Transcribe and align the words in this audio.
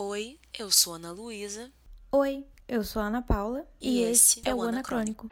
Oi, 0.00 0.38
eu 0.56 0.70
sou 0.70 0.94
Ana 0.94 1.10
Luísa. 1.10 1.72
Oi, 2.12 2.46
eu 2.68 2.84
sou 2.84 3.02
a 3.02 3.06
Ana 3.06 3.20
Paula 3.20 3.66
E 3.80 4.00
esse 4.02 4.40
é 4.44 4.54
o 4.54 4.62
Anacrônico. 4.62 5.28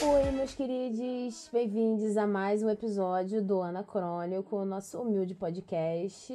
Oi, 0.00 0.30
meus 0.30 0.54
queridos, 0.54 1.50
bem-vindos 1.52 2.16
a 2.16 2.26
mais 2.26 2.62
um 2.62 2.70
episódio 2.70 3.42
do 3.44 3.60
Anacrônico, 3.60 4.56
o 4.56 4.64
nosso 4.64 4.98
humilde 5.02 5.34
podcast. 5.34 6.32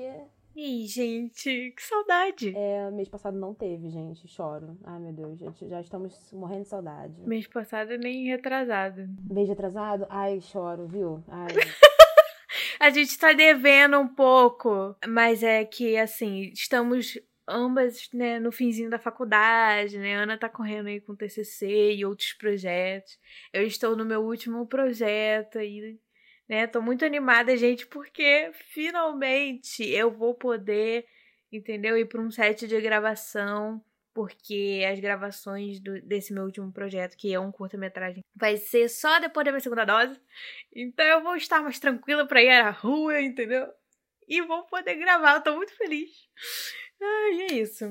Ih, 0.55 0.85
gente, 0.87 1.73
que 1.75 1.81
saudade. 1.81 2.53
É, 2.55 2.91
mês 2.91 3.09
passado 3.09 3.37
não 3.37 3.53
teve, 3.55 3.89
gente, 3.89 4.27
choro. 4.27 4.77
Ai, 4.83 4.99
meu 4.99 5.11
Deus, 5.11 5.39
já, 5.39 5.51
já 5.67 5.81
estamos 5.81 6.31
morrendo 6.31 6.63
de 6.63 6.69
saudade. 6.69 7.21
Mês 7.27 7.47
passado 7.47 7.97
nem 7.97 8.27
retrasado. 8.27 9.07
Mês 9.29 9.49
atrasado? 9.49 10.05
Ai, 10.09 10.39
choro, 10.41 10.87
viu? 10.87 11.23
Ai, 11.27 11.47
A 12.79 12.89
gente 12.89 13.17
tá 13.17 13.33
devendo 13.33 13.97
um 13.97 14.07
pouco, 14.07 14.95
mas 15.07 15.41
é 15.41 15.63
que, 15.63 15.97
assim, 15.97 16.51
estamos 16.53 17.17
ambas, 17.47 18.09
né, 18.13 18.39
no 18.39 18.51
finzinho 18.51 18.89
da 18.89 18.99
faculdade, 18.99 19.97
né? 19.97 20.15
Ana 20.15 20.37
tá 20.37 20.49
correndo 20.49 20.87
aí 20.87 21.01
com 21.01 21.15
TCC 21.15 21.93
e 21.93 22.05
outros 22.05 22.33
projetos. 22.33 23.17
Eu 23.51 23.65
estou 23.65 23.95
no 23.95 24.05
meu 24.05 24.21
último 24.21 24.65
projeto 24.67 25.57
aí, 25.57 25.97
né? 26.47 26.67
Tô 26.67 26.81
muito 26.81 27.03
animada, 27.05 27.55
gente, 27.57 27.85
porque 27.87 28.51
finalmente 28.71 29.83
eu 29.89 30.11
vou 30.11 30.33
poder, 30.33 31.05
entendeu? 31.51 31.97
Ir 31.97 32.05
para 32.07 32.21
um 32.21 32.29
set 32.31 32.67
de 32.67 32.81
gravação, 32.81 33.83
porque 34.13 34.83
as 34.91 34.99
gravações 34.99 35.79
do- 35.79 36.01
desse 36.01 36.33
meu 36.33 36.43
último 36.43 36.71
projeto, 36.71 37.17
que 37.17 37.33
é 37.33 37.39
um 37.39 37.51
curta-metragem, 37.51 38.23
vai 38.35 38.57
ser 38.57 38.87
só 38.89 39.19
depois 39.19 39.43
da 39.45 39.51
minha 39.51 39.59
segunda 39.61 39.85
dose. 39.85 40.19
Então 40.75 41.05
eu 41.05 41.23
vou 41.23 41.35
estar 41.35 41.61
mais 41.63 41.79
tranquila 41.79 42.27
pra 42.27 42.41
ir 42.43 42.49
à 42.51 42.69
rua, 42.69 43.19
entendeu? 43.21 43.67
E 44.27 44.41
vou 44.41 44.63
poder 44.67 44.95
gravar, 44.95 45.35
eu 45.35 45.41
tô 45.41 45.55
muito 45.55 45.75
feliz. 45.75 46.09
Ai, 47.01 47.41
é 47.49 47.53
isso. 47.55 47.85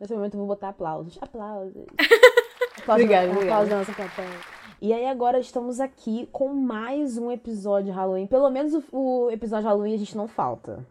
nesse 0.00 0.12
momento 0.14 0.34
eu 0.34 0.38
vou 0.38 0.46
botar 0.46 0.68
aplausos. 0.68 1.18
Aplausos. 1.20 1.86
Aplausos, 2.80 3.04
Obrigada, 3.04 3.26
aplausos 3.32 3.36
obrigada. 3.36 3.68
da 3.68 3.76
nossa 3.78 3.92
plateia. 3.92 4.59
E 4.82 4.94
aí 4.94 5.04
agora 5.06 5.38
estamos 5.38 5.78
aqui 5.78 6.26
com 6.32 6.54
mais 6.54 7.18
um 7.18 7.30
episódio 7.30 7.92
Halloween. 7.92 8.26
Pelo 8.26 8.48
menos 8.48 8.72
o, 8.72 8.84
o 8.92 9.30
episódio 9.30 9.68
Halloween 9.68 9.92
a 9.92 9.98
gente 9.98 10.16
não 10.16 10.26
falta. 10.26 10.86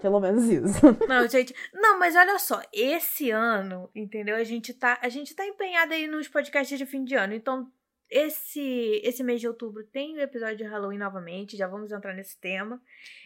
Pelo 0.00 0.18
menos 0.18 0.44
isso. 0.44 0.80
Não, 1.08 1.28
gente. 1.28 1.52
Não, 1.74 1.98
mas 1.98 2.14
olha 2.14 2.38
só, 2.38 2.62
esse 2.72 3.32
ano, 3.32 3.90
entendeu? 3.92 4.36
A 4.36 4.44
gente 4.44 4.72
tá, 4.72 4.96
a 5.02 5.08
gente 5.08 5.34
tá 5.34 5.44
empenhada 5.44 5.92
aí 5.92 6.06
nos 6.06 6.28
podcasts 6.28 6.78
de 6.78 6.86
fim 6.86 7.02
de 7.02 7.16
ano. 7.16 7.34
Então, 7.34 7.68
esse 8.08 9.00
esse 9.02 9.24
mês 9.24 9.40
de 9.40 9.48
outubro 9.48 9.84
tem 9.84 10.16
o 10.16 10.20
episódio 10.20 10.58
de 10.58 10.62
Halloween 10.62 10.98
novamente, 10.98 11.56
já 11.56 11.66
vamos 11.66 11.90
entrar 11.90 12.14
nesse 12.14 12.38
tema. 12.40 12.80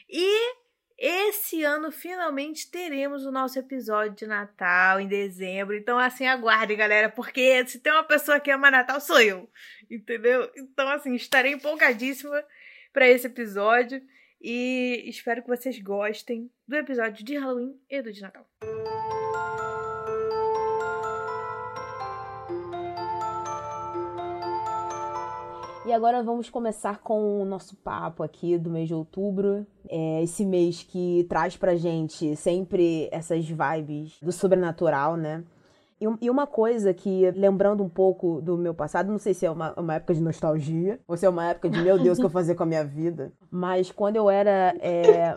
E 0.08 0.54
esse 1.04 1.64
ano 1.64 1.90
finalmente 1.90 2.70
teremos 2.70 3.26
o 3.26 3.32
nosso 3.32 3.58
episódio 3.58 4.14
de 4.14 4.24
Natal 4.24 5.00
em 5.00 5.08
dezembro. 5.08 5.76
Então, 5.76 5.98
assim, 5.98 6.28
aguarde, 6.28 6.76
galera, 6.76 7.10
porque 7.10 7.66
se 7.66 7.80
tem 7.80 7.92
uma 7.92 8.04
pessoa 8.04 8.38
que 8.38 8.52
ama 8.52 8.70
Natal 8.70 9.00
sou 9.00 9.20
eu, 9.20 9.50
entendeu? 9.90 10.48
Então, 10.56 10.88
assim, 10.88 11.16
estarei 11.16 11.54
empolgadíssima 11.54 12.44
para 12.92 13.08
esse 13.08 13.26
episódio 13.26 14.00
e 14.40 15.02
espero 15.06 15.42
que 15.42 15.48
vocês 15.48 15.76
gostem 15.80 16.48
do 16.68 16.76
episódio 16.76 17.24
de 17.24 17.36
Halloween 17.36 17.76
e 17.90 18.00
do 18.00 18.12
de 18.12 18.22
Natal. 18.22 18.46
E 25.84 25.92
agora 25.92 26.22
vamos 26.22 26.48
começar 26.48 27.00
com 27.00 27.42
o 27.42 27.44
nosso 27.44 27.74
papo 27.74 28.22
aqui 28.22 28.56
do 28.56 28.70
mês 28.70 28.86
de 28.86 28.94
outubro. 28.94 29.66
É 29.88 30.22
esse 30.22 30.46
mês 30.46 30.84
que 30.84 31.26
traz 31.28 31.56
pra 31.56 31.74
gente 31.74 32.36
sempre 32.36 33.08
essas 33.10 33.44
vibes 33.44 34.16
do 34.22 34.30
sobrenatural, 34.30 35.16
né? 35.16 35.42
E 36.02 36.08
um- 36.08 36.18
E 36.20 36.28
uma 36.28 36.46
coisa 36.46 36.92
que, 36.92 37.30
lembrando 37.30 37.82
um 37.82 37.88
pouco 37.88 38.40
do 38.42 38.58
meu 38.58 38.74
passado, 38.74 39.10
não 39.10 39.18
sei 39.18 39.32
se 39.34 39.46
é 39.46 39.50
uma, 39.50 39.72
uma 39.78 39.94
época 39.94 40.12
de 40.14 40.20
nostalgia, 40.20 40.98
ou 41.06 41.16
se 41.16 41.24
é 41.24 41.28
uma 41.28 41.46
época 41.50 41.70
de, 41.70 41.80
meu 41.80 41.98
Deus, 41.98 42.18
o 42.18 42.20
que 42.20 42.26
eu 42.26 42.30
fazia 42.30 42.54
com 42.54 42.62
a 42.64 42.66
minha 42.66 42.84
vida. 42.84 43.32
Mas 43.50 43.90
quando 43.92 44.16
eu 44.16 44.28
era. 44.28 44.74
É, 44.80 45.36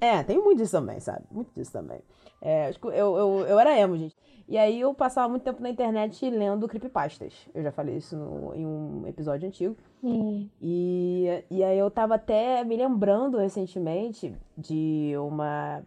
é 0.00 0.22
tem 0.22 0.38
muito 0.42 0.58
disso 0.58 0.72
também, 0.72 0.98
sabe? 1.00 1.24
Muito 1.30 1.50
disso 1.54 1.70
também. 1.72 2.00
É, 2.40 2.70
eu, 2.84 3.16
eu, 3.16 3.46
eu 3.48 3.58
era 3.58 3.78
emo, 3.78 3.96
gente. 3.96 4.16
E 4.48 4.56
aí 4.56 4.80
eu 4.80 4.94
passava 4.94 5.28
muito 5.28 5.42
tempo 5.42 5.60
na 5.60 5.68
internet 5.68 6.30
lendo 6.30 6.68
creepypastas. 6.68 7.34
Eu 7.52 7.62
já 7.64 7.72
falei 7.72 7.96
isso 7.96 8.16
no- 8.16 8.54
em 8.54 8.64
um 8.64 9.02
episódio 9.06 9.48
antigo. 9.48 9.76
E, 10.62 11.42
e 11.50 11.64
aí 11.64 11.78
eu 11.78 11.90
tava 11.90 12.14
até 12.14 12.62
me 12.64 12.76
lembrando 12.76 13.38
recentemente 13.38 14.32
de 14.56 15.14
uma 15.18 15.82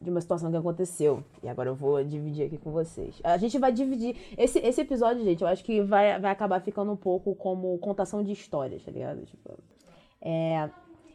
de 0.00 0.10
uma 0.10 0.20
situação 0.20 0.50
que 0.50 0.56
aconteceu. 0.56 1.22
E 1.42 1.48
agora 1.48 1.68
eu 1.68 1.74
vou 1.74 2.02
dividir 2.02 2.46
aqui 2.46 2.56
com 2.56 2.70
vocês. 2.70 3.20
A 3.22 3.36
gente 3.36 3.58
vai 3.58 3.72
dividir. 3.72 4.16
Esse, 4.36 4.58
esse 4.60 4.80
episódio, 4.80 5.22
gente, 5.22 5.42
eu 5.42 5.48
acho 5.48 5.62
que 5.62 5.82
vai, 5.82 6.18
vai 6.18 6.30
acabar 6.30 6.60
ficando 6.60 6.90
um 6.90 6.96
pouco 6.96 7.34
como 7.34 7.76
contação 7.78 8.22
de 8.22 8.32
histórias, 8.32 8.82
tá 8.82 8.90
ligado? 8.90 9.24
Tipo, 9.26 9.58
é. 10.20 10.70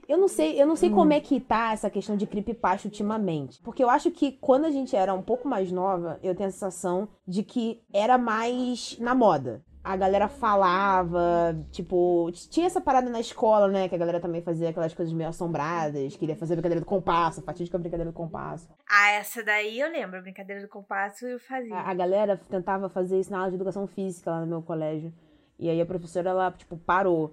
Eu 0.07 0.19
não 0.19 0.27
sei, 0.27 0.61
eu 0.61 0.67
não 0.67 0.75
sei 0.75 0.91
como 0.91 1.13
é 1.13 1.19
que 1.19 1.39
tá 1.39 1.73
essa 1.73 1.89
questão 1.89 2.15
de 2.15 2.27
creepypasta 2.27 2.87
ultimamente. 2.87 3.59
Porque 3.63 3.83
eu 3.83 3.89
acho 3.89 4.11
que 4.11 4.33
quando 4.33 4.65
a 4.65 4.69
gente 4.69 4.95
era 4.95 5.11
um 5.15 5.21
pouco 5.21 5.47
mais 5.47 5.71
nova, 5.71 6.19
eu 6.21 6.35
tenho 6.35 6.47
a 6.47 6.51
sensação 6.51 7.09
de 7.27 7.41
que 7.41 7.81
era 7.91 8.15
mais 8.15 8.99
na 8.99 9.15
moda. 9.15 9.63
A 9.85 9.95
galera 9.95 10.27
falava, 10.27 11.55
tipo, 11.71 12.31
tinha 12.49 12.65
essa 12.65 12.81
parada 12.81 13.07
na 13.07 13.19
escola, 13.19 13.67
né? 13.67 13.87
Que 13.87 13.93
a 13.93 13.97
galera 13.99 14.19
também 14.19 14.41
fazia 14.41 14.69
aquelas 14.69 14.95
coisas 14.95 15.13
meio 15.13 15.29
assombradas, 15.29 16.15
queria 16.15 16.35
fazer 16.35 16.55
brincadeira 16.55 16.81
do 16.81 16.87
compasso, 16.87 17.39
a 17.39 17.43
fatídica 17.43 17.77
brincadeira 17.77 18.11
do 18.11 18.15
compasso. 18.15 18.67
Ah, 18.89 19.11
essa 19.11 19.43
daí 19.43 19.79
eu 19.79 19.91
lembro, 19.91 20.17
a 20.17 20.21
brincadeira 20.23 20.59
do 20.59 20.67
compasso 20.67 21.27
eu 21.27 21.39
fazia. 21.39 21.75
A, 21.75 21.91
a 21.91 21.93
galera 21.93 22.35
tentava 22.49 22.89
fazer 22.89 23.19
isso 23.19 23.31
na 23.31 23.37
aula 23.37 23.51
de 23.51 23.57
educação 23.57 23.85
física 23.85 24.31
lá 24.31 24.41
no 24.41 24.47
meu 24.47 24.63
colégio. 24.63 25.13
E 25.59 25.69
aí 25.69 25.79
a 25.79 25.85
professora, 25.85 26.31
ela, 26.31 26.51
tipo, 26.51 26.77
parou. 26.77 27.31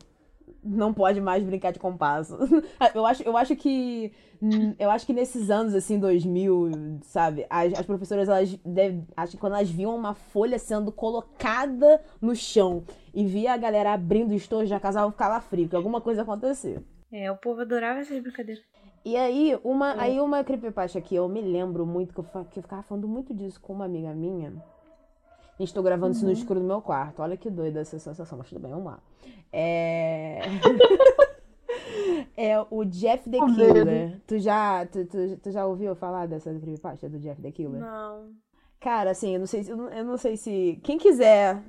Não 0.63 0.93
pode 0.93 1.21
mais 1.21 1.43
brincar 1.43 1.73
de 1.73 1.79
compasso. 1.79 2.37
Eu 2.95 3.07
acho, 3.07 3.23
eu 3.23 3.37
acho 3.37 3.57
que. 3.57 4.13
Eu 4.79 4.91
acho 4.91 5.07
que 5.07 5.13
nesses 5.13 5.51
anos, 5.51 5.73
assim, 5.73 5.99
2000, 6.01 6.99
sabe? 7.03 7.47
As, 7.49 7.75
as 7.75 7.87
professoras, 7.87 8.29
elas 8.29 8.59
deve, 8.65 9.05
acho 9.17 9.33
que 9.33 9.39
quando 9.39 9.55
elas 9.55 9.71
viam 9.71 9.95
uma 9.95 10.15
folha 10.15 10.59
sendo 10.59 10.91
colocada 10.91 12.03
no 12.21 12.35
chão 12.35 12.83
e 13.15 13.25
via 13.25 13.53
a 13.53 13.57
galera 13.57 13.93
abrindo 13.93 14.33
o 14.33 14.35
estojo, 14.35 14.67
já 14.67 14.81
casavam 14.81 15.13
calafrio, 15.13 15.69
que 15.69 15.77
alguma 15.77 16.01
coisa 16.01 16.23
aconteceu. 16.23 16.83
É, 17.13 17.31
o 17.31 17.37
povo 17.37 17.61
adorava 17.61 18.01
essas 18.01 18.21
brincadeiras. 18.21 18.65
E 19.05 19.17
aí, 19.17 19.59
uma, 19.65 20.01
aí 20.01 20.21
uma 20.21 20.45
creepypasta 20.45 21.01
que 21.01 21.15
eu 21.15 21.29
me 21.29 21.41
lembro 21.41 21.85
muito, 21.85 22.15
que 22.15 22.21
eu, 22.21 22.45
que 22.45 22.59
eu 22.59 22.63
ficava 22.63 22.83
falando 22.83 23.07
muito 23.07 23.35
disso 23.35 23.61
com 23.61 23.73
uma 23.73 23.85
amiga 23.85 24.15
minha. 24.15 24.53
Gente 25.59 25.75
tô 25.75 25.83
gravando 25.83 26.13
isso 26.13 26.25
no 26.25 26.33
escuro 26.33 26.61
do 26.61 26.67
meu 26.67 26.81
quarto. 26.81 27.23
Olha 27.23 27.37
que 27.37 27.51
doida 27.51 27.81
essa 27.81 27.99
sensação, 27.99 28.39
mas 28.39 28.49
tudo 28.49 28.61
bem, 28.61 28.71
vamos 28.71 28.87
lá. 28.87 28.99
É. 29.53 30.41
é 32.37 32.67
o 32.71 32.85
Jeff 32.85 33.29
the 33.29 33.39
Killer. 33.39 34.21
Tu 34.27 34.39
já, 34.39 34.87
tu, 34.87 35.05
tu, 35.07 35.37
tu 35.43 35.51
já 35.51 35.67
ouviu 35.67 35.95
falar 35.95 36.27
dessa 36.27 36.51
creepypasta 36.51 37.09
do 37.09 37.19
Jeff 37.19 37.41
the 37.41 37.51
Killer? 37.51 37.81
Não. 37.81 38.31
Cara, 38.81 39.11
assim, 39.11 39.35
eu 39.35 39.39
não 39.39 39.47
sei 39.47 39.63
se. 39.63 39.71
Eu 39.71 39.77
não, 39.77 39.89
eu 39.91 40.05
não 40.05 40.17
sei 40.17 40.37
se. 40.37 40.81
Quem 40.83 40.99
quiser, 40.99 41.63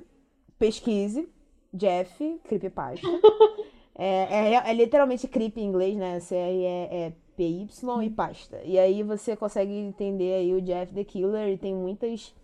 pesquise. 0.58 1.28
Jeff, 1.72 2.40
creepypasta. 2.44 3.06
é, 3.94 4.54
é, 4.54 4.70
é 4.70 4.74
literalmente 4.74 5.26
creep 5.26 5.56
em 5.58 5.66
inglês, 5.66 5.96
né? 5.96 6.20
C-R 6.20 6.64
é, 6.64 7.06
é 7.06 7.12
PY 7.36 7.68
e 8.04 8.10
pasta. 8.10 8.60
E 8.64 8.78
aí 8.78 9.02
você 9.02 9.36
consegue 9.36 9.72
entender 9.72 10.34
aí 10.34 10.54
o 10.54 10.62
Jeff 10.62 10.94
the 10.94 11.04
Killer 11.04 11.48
e 11.48 11.58
tem 11.58 11.74
muitas. 11.74 12.34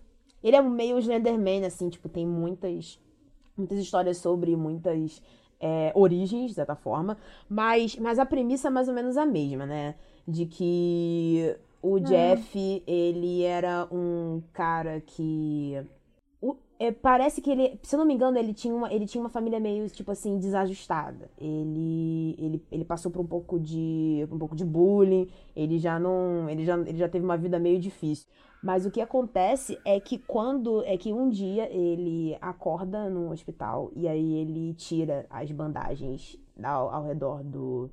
Ele 0.43 0.57
é 0.57 0.63
meio 0.63 0.99
Slenderman, 0.99 1.65
assim, 1.65 1.89
tipo, 1.89 2.09
tem 2.09 2.27
muitas. 2.27 2.99
Muitas 3.57 3.79
histórias 3.79 4.17
sobre 4.17 4.57
muitas 4.57 5.21
é, 5.61 5.93
origens, 5.95 6.51
de 6.51 6.55
certa 6.55 6.75
forma. 6.75 7.19
Mas, 7.49 7.97
mas 7.97 8.19
a 8.19 8.25
premissa 8.25 8.69
é 8.69 8.71
mais 8.71 8.89
ou 8.89 8.95
menos 8.95 9.17
a 9.19 9.27
mesma, 9.27 9.67
né? 9.67 9.97
De 10.27 10.47
que 10.47 11.55
o 11.83 11.99
Jeff, 11.99 12.83
ele 12.87 13.43
era 13.43 13.87
um 13.91 14.43
cara 14.53 15.01
que. 15.01 15.83
É, 16.81 16.91
parece 16.91 17.43
que 17.43 17.51
ele, 17.51 17.79
se 17.83 17.95
eu 17.95 17.99
não 17.99 18.07
me 18.07 18.15
engano, 18.15 18.39
ele 18.39 18.55
tinha 18.55 18.75
uma, 18.75 18.93
ele 18.93 19.07
tinha 19.07 19.23
uma 19.23 19.29
família 19.31 19.61
meio, 19.61 19.89
tipo 19.91 20.11
assim, 20.11 20.39
desajustada. 20.39 21.31
Ele, 21.39 22.35
ele, 22.39 22.67
ele 22.73 22.85
passou 22.87 23.13
por 23.13 23.21
um 23.21 23.27
pouco 23.27 23.61
de 23.61 24.27
um 24.33 24.39
pouco 24.39 24.57
de 24.57 24.65
bullying, 24.65 25.29
ele 25.55 25.79
já 25.79 25.99
não, 25.99 26.49
ele 26.51 26.65
já, 26.65 26.79
ele 26.79 26.97
já 26.99 27.09
teve 27.09 27.25
uma 27.25 27.37
vida 27.37 27.59
meio 27.59 27.79
difícil. 27.79 28.27
Mas 28.63 28.87
o 28.87 28.91
que 28.91 29.01
acontece 29.01 29.79
é 29.85 30.01
que 30.01 30.19
quando 30.19 30.83
é 30.85 30.97
que 30.97 31.13
um 31.13 31.29
dia 31.29 31.71
ele 31.71 32.37
acorda 32.41 33.11
no 33.11 33.31
hospital 33.31 33.91
e 33.95 34.09
aí 34.09 34.35
ele 34.37 34.75
tira 34.75 35.27
as 35.31 35.51
bandagens 35.53 36.39
ao, 36.63 36.91
ao 36.91 37.05
redor 37.07 37.43
do, 37.45 37.91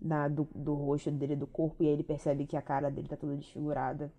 da- 0.00 0.28
do, 0.28 0.48
do 0.54 0.74
rosto 0.74 1.10
dele, 1.10 1.36
do 1.36 1.46
corpo, 1.46 1.82
e 1.82 1.86
aí 1.88 1.92
ele 1.94 2.02
percebe 2.04 2.46
que 2.46 2.56
a 2.56 2.62
cara 2.62 2.90
dele 2.90 3.08
tá 3.08 3.16
toda 3.16 3.36
desfigurada. 3.36 4.12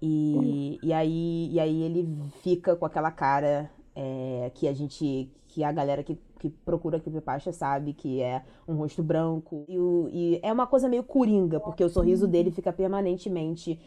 E, 0.00 0.78
e, 0.82 0.92
aí, 0.92 1.50
e 1.52 1.58
aí 1.58 1.82
ele 1.82 2.08
fica 2.42 2.76
com 2.76 2.86
aquela 2.86 3.10
cara 3.10 3.70
é, 3.94 4.50
que 4.54 4.68
a 4.68 4.72
gente. 4.72 5.30
que 5.48 5.64
a 5.64 5.72
galera 5.72 6.02
que, 6.04 6.16
que 6.38 6.48
procura 6.48 7.00
creepypasta 7.00 7.52
sabe 7.52 7.92
que 7.92 8.22
é 8.22 8.44
um 8.66 8.76
rosto 8.76 9.02
branco. 9.02 9.64
E, 9.68 9.78
o, 9.78 10.08
e 10.12 10.40
é 10.42 10.52
uma 10.52 10.66
coisa 10.66 10.88
meio 10.88 11.02
coringa, 11.02 11.58
porque 11.58 11.82
o 11.82 11.88
sorriso 11.88 12.28
dele 12.28 12.52
fica 12.52 12.72
permanentemente 12.72 13.80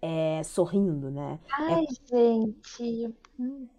é, 0.00 0.42
sorrindo, 0.42 1.10
né? 1.10 1.38
Ai, 1.52 1.84
é, 1.84 2.36
gente. 2.78 3.14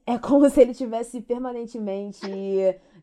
É 0.05 0.17
como 0.19 0.49
se 0.49 0.61
ele 0.61 0.71
estivesse 0.71 1.21
permanentemente 1.21 2.27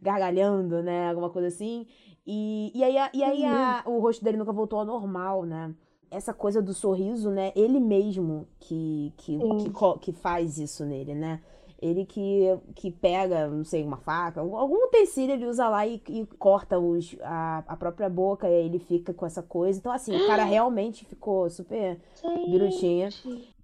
gargalhando, 0.00 0.82
né? 0.82 1.10
Alguma 1.10 1.30
coisa 1.30 1.48
assim. 1.48 1.86
E, 2.24 2.72
e 2.74 2.84
aí, 2.84 2.96
e 3.14 3.22
aí 3.22 3.44
a, 3.44 3.82
o 3.86 3.98
rosto 3.98 4.24
dele 4.24 4.36
nunca 4.36 4.52
voltou 4.52 4.78
ao 4.78 4.84
normal, 4.84 5.44
né? 5.44 5.74
Essa 6.11 6.32
coisa 6.32 6.62
do 6.62 6.73
sorriso, 6.73 7.31
né? 7.31 7.53
Ele 7.55 7.81
mesmo 7.81 8.47
que, 8.61 9.12
que, 9.17 9.38
que, 9.38 10.00
que, 10.00 10.12
faz 10.12 10.58
isso 10.58 10.85
nele, 10.85 11.14
né? 11.14 11.41
Ele 11.81 12.06
que, 12.06 12.44
que 12.75 12.91
pega, 12.91 13.49
não 13.49 13.64
sei, 13.64 13.85
uma 13.85 13.99
faca, 13.99 14.41
algum 14.41 14.87
utensílio 14.87 15.35
ele 15.35 15.47
usa 15.47 15.69
lá 15.69 15.87
e, 15.87 16.00
e 16.08 16.26
corta 16.38 16.79
os, 16.79 17.14
a, 17.23 17.64
a 17.69 17.76
própria 17.76 18.08
boca 18.08 18.49
e 18.49 18.55
aí 18.55 18.64
ele 18.67 18.79
fica 18.79 19.12
com 19.12 19.26
essa 19.26 19.43
coisa. 19.43 19.79
Então, 19.79 19.93
assim, 19.93 20.17
o 20.17 20.26
cara 20.26 20.44
realmente 20.44 21.05
ficou 21.05 21.50
super 21.50 22.00
birutinha. 22.49 23.11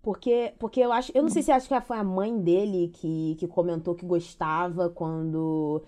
Porque, 0.02 0.52
porque 0.58 0.80
eu 0.80 0.92
acho. 0.92 1.12
Eu 1.14 1.22
não 1.22 1.30
sei 1.30 1.42
se 1.42 1.52
acho 1.52 1.68
que 1.68 1.80
foi 1.82 1.96
a 1.96 2.04
mãe 2.04 2.36
dele 2.36 2.90
que, 2.92 3.36
que 3.38 3.46
comentou 3.46 3.94
que 3.94 4.04
gostava 4.04 4.90
quando 4.90 5.80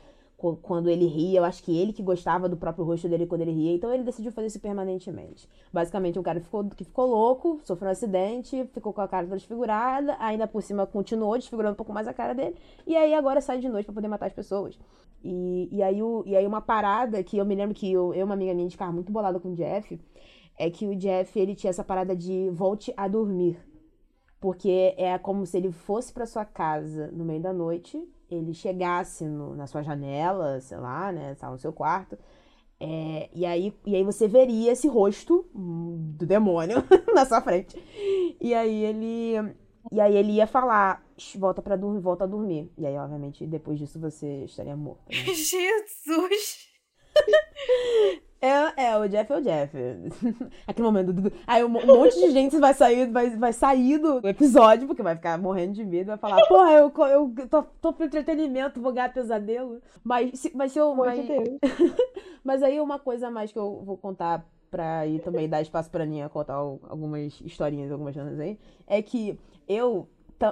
quando 0.63 0.91
ele 0.91 1.07
ria, 1.07 1.41
eu 1.41 1.45
acho 1.45 1.63
que 1.63 1.77
ele 1.77 1.93
que 1.93 2.03
gostava 2.03 2.49
do 2.49 2.57
próprio 2.57 2.85
rosto 2.85 3.09
dele 3.09 3.27
quando 3.27 3.41
ele 3.41 3.53
ria, 3.53 3.75
então 3.75 3.93
ele 3.93 4.03
decidiu 4.03 4.31
fazer 4.33 4.49
isso 4.49 4.61
permanentemente. 4.61 5.49
Basicamente, 5.73 6.19
um 6.19 6.23
cara 6.23 6.41
ficou, 6.41 6.65
que 6.71 6.85
ficou 6.85 7.07
louco, 7.07 7.61
sofreu 7.65 7.89
um 7.89 7.93
acidente, 7.93 8.69
ficou 8.73 8.93
com 8.93 9.01
a 9.01 9.09
cara 9.09 9.27
desfigurada, 9.27 10.17
ainda 10.19 10.47
por 10.47 10.63
cima 10.63 10.87
continuou 10.87 11.37
desfigurando 11.37 11.73
um 11.73 11.77
pouco 11.77 11.93
mais 11.93 12.07
a 12.07 12.13
cara 12.13 12.35
dele, 12.35 12.57
e 12.87 12.97
aí 12.97 13.15
agora 13.15 13.41
sai 13.41 13.59
de 13.59 13.69
noite 13.69 13.87
para 13.87 13.95
poder 13.95 14.09
matar 14.09 14.27
as 14.27 14.33
pessoas. 14.33 14.79
E, 15.23 15.69
e, 15.73 15.83
aí, 15.83 16.03
o, 16.03 16.23
e 16.27 16.37
aí 16.37 16.47
uma 16.47 16.61
parada 16.61 17.23
que 17.23 17.39
eu 17.39 17.47
me 17.47 17.55
lembro 17.55 17.75
que 17.75 17.91
eu, 17.91 18.13
eu 18.13 18.27
uma 18.27 18.35
amiga 18.35 18.53
minha, 18.53 18.67
de 18.67 18.73
ficava 18.73 18.93
muito 18.93 19.11
bolada 19.11 19.41
com 19.41 19.53
o 19.53 19.55
Jeff, 19.55 19.99
é 20.59 20.71
que 20.71 20.87
o 20.87 20.95
Jeff, 20.95 21.39
ele 21.39 21.55
tinha 21.55 21.71
essa 21.71 21.83
parada 21.83 22.15
de 22.15 22.51
volte 22.51 22.93
a 22.97 23.09
dormir. 23.09 23.59
Porque 24.45 24.95
é 24.99 25.17
como 25.17 25.47
se 25.47 25.57
ele 25.57 25.73
fosse 25.73 26.13
para 26.13 26.27
sua 26.27 26.45
casa 26.45 27.11
no 27.13 27.25
meio 27.25 27.41
da 27.41 27.51
noite, 27.51 27.99
ele 28.31 28.53
chegasse 28.53 29.25
no, 29.25 29.57
na 29.57 29.67
sua 29.67 29.81
janela, 29.81 30.61
sei 30.61 30.77
lá, 30.77 31.11
né, 31.11 31.35
tá 31.37 31.51
no 31.51 31.57
seu 31.57 31.73
quarto, 31.73 32.19
é, 32.79 33.31
e, 33.33 33.47
aí, 33.47 33.75
e 33.87 33.97
aí 33.97 34.05
você 34.05 34.29
veria 34.29 34.73
esse 34.73 34.87
rosto 34.87 35.47
do 35.55 36.27
demônio 36.27 36.85
na 37.15 37.25
sua 37.25 37.41
frente. 37.41 37.83
E 38.39 38.53
aí 38.53 38.85
ele. 38.85 39.55
E 39.91 39.99
aí 39.99 40.15
ele 40.15 40.33
ia 40.33 40.47
falar, 40.47 41.03
volta 41.37 41.63
para 41.63 41.75
dormir, 41.75 42.01
volta 42.01 42.25
a 42.25 42.27
dormir. 42.27 42.71
E 42.77 42.87
aí, 42.87 42.99
obviamente, 42.99 43.47
depois 43.47 43.79
disso 43.79 43.99
você 43.99 44.45
estaria 44.45 44.77
morto. 44.77 45.09
Né? 45.09 45.17
Jesus! 45.33 46.69
É, 48.45 48.89
é, 48.89 48.99
o 48.99 49.09
Jeff 49.09 49.33
é 49.33 49.37
o 49.37 49.41
Jeff. 49.41 49.77
Aquele 50.69 50.87
momento. 50.87 51.33
Aí 51.47 51.65
um, 51.65 51.69
monte 51.69 52.15
de 52.15 52.31
gente 52.31 52.59
vai 52.59 52.75
sair, 52.75 53.11
vai, 53.11 53.31
vai 53.31 53.55
sair 53.55 53.97
do 53.97 54.27
episódio, 54.29 54.87
porque 54.87 55.03
vai 55.03 55.17
ficar 55.17 55.39
morrendo 55.39 55.73
de 55.73 55.83
medo, 55.83 56.09
vai 56.09 56.19
falar, 56.19 56.47
porra, 56.47 56.73
eu, 56.73 56.93
eu 57.09 57.49
tô, 57.49 57.63
tô 57.81 57.93
pro 57.95 58.05
entretenimento, 58.05 58.83
vou 58.83 58.93
ganhar 58.93 59.15
pesadelo. 59.15 59.81
Mas 60.03 60.41
se, 60.41 60.53
mas 60.55 60.73
se 60.73 60.79
eu. 60.79 60.95
Mas... 60.95 61.27
mas 62.45 62.63
aí 62.63 62.79
uma 62.83 62.99
coisa 62.99 63.29
a 63.29 63.31
mais 63.31 63.51
que 63.51 63.59
eu 63.59 63.83
vou 63.83 63.97
contar 63.97 64.45
pra 64.71 65.07
ir 65.07 65.21
também 65.21 65.49
dar 65.49 65.63
espaço 65.63 65.91
pra 65.91 66.05
Ninha 66.05 66.29
contar 66.29 66.55
algumas 66.55 67.41
historinhas, 67.41 67.91
algumas 67.91 68.15
coisas 68.15 68.39
aí, 68.39 68.59
é 68.87 69.01
que 69.01 69.39
eu 69.67 70.07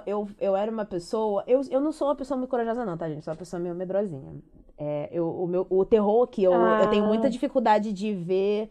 eu, 0.07 0.29
eu 0.41 0.57
era 0.57 0.71
uma 0.71 0.87
pessoa. 0.87 1.45
Eu, 1.47 1.61
eu 1.71 1.81
não 1.81 1.93
sou 1.93 2.09
uma 2.09 2.17
pessoa 2.17 2.39
muito 2.39 2.49
corajosa, 2.49 2.87
não, 2.87 2.97
tá, 2.97 3.09
gente? 3.09 3.23
Sou 3.25 3.33
uma 3.33 3.39
pessoa 3.39 3.61
meio 3.61 3.75
medrosinha. 3.75 4.33
É, 4.79 5.09
eu, 5.13 5.29
o, 5.29 5.47
meu, 5.47 5.67
o 5.69 5.85
terror 5.85 6.27
que 6.27 6.43
eu, 6.43 6.53
ah. 6.53 6.83
eu 6.83 6.91
tenho 6.91 7.05
muita 7.05 7.27
ah. 7.27 7.31
dificuldade 7.31 7.93
de 7.93 8.15
ver 8.15 8.71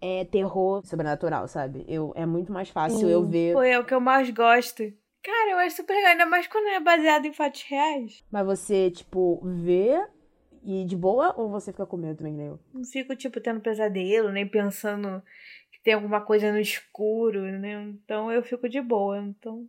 é, 0.00 0.24
terror 0.24 0.84
sobrenatural, 0.84 1.48
sabe? 1.48 1.84
Eu, 1.88 2.12
é 2.14 2.26
muito 2.26 2.52
mais 2.52 2.68
fácil 2.68 3.08
eu 3.08 3.24
ver. 3.24 3.52
Foi 3.52 3.70
é 3.70 3.78
o 3.78 3.84
que 3.84 3.94
eu 3.94 4.00
mais 4.00 4.28
gosto. 4.30 4.82
Cara, 5.22 5.52
eu 5.52 5.58
acho 5.58 5.76
super 5.76 5.94
legal, 5.94 6.12
ainda 6.12 6.26
mais 6.26 6.46
quando 6.46 6.66
é 6.66 6.80
baseado 6.80 7.24
em 7.24 7.32
fatos 7.32 7.62
reais. 7.62 8.22
Mas 8.30 8.44
você, 8.44 8.90
tipo, 8.90 9.40
vê 9.42 9.98
e 10.62 10.84
de 10.84 10.96
boa 10.96 11.34
ou 11.38 11.48
você 11.48 11.72
fica 11.72 11.86
com 11.86 11.96
medo 11.96 12.18
também, 12.18 12.34
né? 12.34 12.48
Eu 12.48 12.60
não 12.72 12.84
fico, 12.84 13.16
tipo, 13.16 13.40
tendo 13.40 13.60
pesadelo, 13.60 14.30
nem 14.30 14.46
pensando 14.46 15.22
que 15.72 15.82
tem 15.82 15.94
alguma 15.94 16.20
coisa 16.20 16.52
no 16.52 16.58
escuro, 16.58 17.40
né? 17.40 17.82
Então 18.04 18.30
eu 18.30 18.42
fico 18.42 18.68
de 18.68 18.82
boa. 18.82 19.18
Então, 19.18 19.66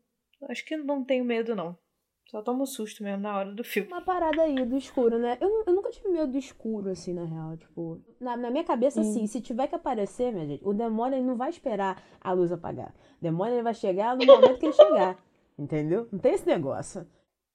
acho 0.49 0.65
que 0.65 0.75
não 0.75 1.03
tenho 1.03 1.23
medo, 1.23 1.55
não. 1.55 1.77
Só 2.27 2.41
tomo 2.41 2.65
susto 2.65 3.03
mesmo 3.03 3.21
na 3.21 3.37
hora 3.37 3.51
do 3.51 3.63
filme. 3.63 3.87
Uma 3.87 4.01
parada 4.01 4.41
aí 4.41 4.65
do 4.65 4.75
escuro, 4.75 5.19
né? 5.19 5.37
Eu, 5.39 5.63
eu 5.65 5.73
nunca 5.73 5.91
tive 5.91 6.09
medo 6.09 6.31
do 6.31 6.37
escuro, 6.37 6.89
assim, 6.89 7.13
na 7.13 7.23
real. 7.23 7.55
Tipo, 7.55 8.01
na, 8.19 8.35
na 8.35 8.49
minha 8.49 8.63
cabeça, 8.63 8.99
hum. 8.99 9.03
assim, 9.03 9.27
se 9.27 9.39
tiver 9.41 9.67
que 9.67 9.75
aparecer, 9.75 10.33
minha 10.33 10.45
gente, 10.45 10.65
o 10.65 10.73
demônio 10.73 11.17
ele 11.17 11.25
não 11.25 11.35
vai 11.35 11.49
esperar 11.49 12.01
a 12.19 12.31
luz 12.31 12.51
apagar. 12.51 12.93
O 13.19 13.23
demônio 13.23 13.55
ele 13.55 13.63
vai 13.63 13.75
chegar 13.75 14.17
no 14.17 14.25
momento 14.25 14.59
que 14.59 14.65
ele 14.65 14.73
chegar. 14.73 15.23
Entendeu? 15.57 16.09
Não 16.11 16.19
tem 16.19 16.33
esse 16.33 16.47
negócio. 16.47 17.07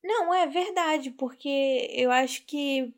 Não, 0.03 0.33
é 0.33 0.47
verdade, 0.47 1.11
porque 1.11 1.89
eu 1.93 2.11
acho 2.11 2.47
que 2.47 2.95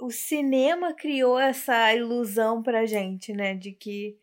o 0.00 0.10
cinema 0.10 0.94
criou 0.94 1.38
essa 1.38 1.92
ilusão 1.94 2.62
pra 2.62 2.86
gente, 2.86 3.32
né? 3.32 3.54
De 3.54 3.72
que 3.72 4.16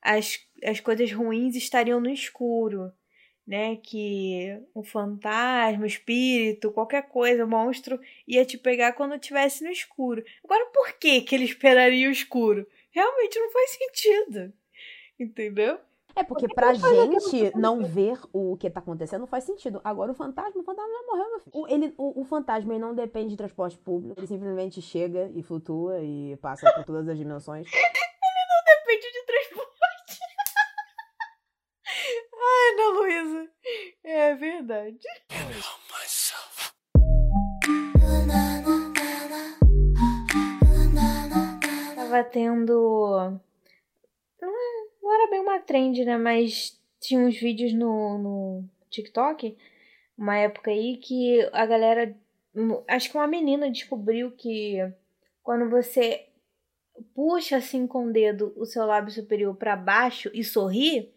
as, 0.00 0.38
as 0.64 0.80
coisas 0.80 1.10
ruins 1.12 1.56
estariam 1.56 2.00
no 2.00 2.08
escuro 2.08 2.92
né? 3.46 3.76
Que 3.76 4.60
um 4.74 4.82
fantasma, 4.82 5.82
um 5.82 5.86
espírito, 5.86 6.72
qualquer 6.72 7.08
coisa, 7.08 7.44
um 7.44 7.48
monstro, 7.48 8.00
ia 8.26 8.44
te 8.44 8.56
pegar 8.58 8.92
quando 8.92 9.14
estivesse 9.14 9.64
no 9.64 9.70
escuro. 9.70 10.24
Agora, 10.44 10.66
por 10.66 10.92
que, 10.98 11.20
que 11.22 11.34
ele 11.34 11.44
esperaria 11.44 12.08
o 12.08 12.12
escuro? 12.12 12.66
Realmente 12.90 13.38
não 13.38 13.50
faz 13.50 13.70
sentido. 13.70 14.52
Entendeu? 15.18 15.78
É 16.16 16.22
porque 16.22 16.46
pra 16.46 16.72
gente 16.72 17.56
não 17.56 17.84
ver 17.84 18.18
o 18.32 18.56
que 18.56 18.70
tá 18.70 18.78
acontecendo 18.78 19.20
não 19.20 19.26
faz 19.26 19.42
sentido. 19.44 19.80
Agora 19.82 20.12
o 20.12 20.14
fantasma, 20.14 20.60
o 20.60 20.64
fantasma 20.64 20.92
já 20.92 21.06
morreu, 21.06 21.30
meu 21.30 21.40
filho. 21.40 21.52
O, 21.52 21.66
ele, 21.66 21.94
o, 21.98 22.20
o 22.20 22.24
fantasma 22.24 22.72
ele 22.72 22.80
não 22.80 22.94
depende 22.94 23.30
de 23.30 23.36
transporte 23.36 23.76
público. 23.76 24.20
Ele 24.20 24.26
simplesmente 24.26 24.80
chega 24.80 25.30
e 25.34 25.42
flutua 25.42 26.00
e 26.00 26.36
passa 26.36 26.72
por 26.72 26.84
todas 26.84 27.08
as 27.08 27.18
dimensões. 27.18 27.66
ele 27.66 28.44
não 28.48 28.64
depende 28.76 29.12
de 29.12 29.26
transporte. 29.26 29.74
Ai, 32.32 32.70
Ana 32.70 32.98
Luísa. 33.00 33.50
É 34.04 34.34
verdade. 34.64 34.98
Tava 41.94 42.24
tendo. 42.24 43.38
Não, 44.40 44.48
é, 44.48 44.86
não 45.02 45.14
era 45.14 45.30
bem 45.30 45.40
uma 45.40 45.60
trend, 45.60 46.04
né? 46.04 46.16
Mas 46.16 46.80
tinha 47.00 47.20
uns 47.20 47.38
vídeos 47.38 47.72
no, 47.74 48.18
no 48.18 48.64
TikTok, 48.90 49.56
uma 50.16 50.36
época 50.36 50.70
aí, 50.70 50.96
que 50.96 51.48
a 51.52 51.66
galera. 51.66 52.16
Acho 52.88 53.10
que 53.10 53.16
uma 53.16 53.26
menina 53.26 53.70
descobriu 53.70 54.30
que 54.30 54.78
quando 55.42 55.68
você 55.68 56.28
puxa 57.12 57.56
assim 57.56 57.84
com 57.86 58.06
o 58.06 58.12
dedo 58.12 58.52
o 58.56 58.64
seu 58.64 58.86
lábio 58.86 59.12
superior 59.12 59.56
para 59.56 59.74
baixo 59.74 60.30
e 60.32 60.44
sorri, 60.44 61.12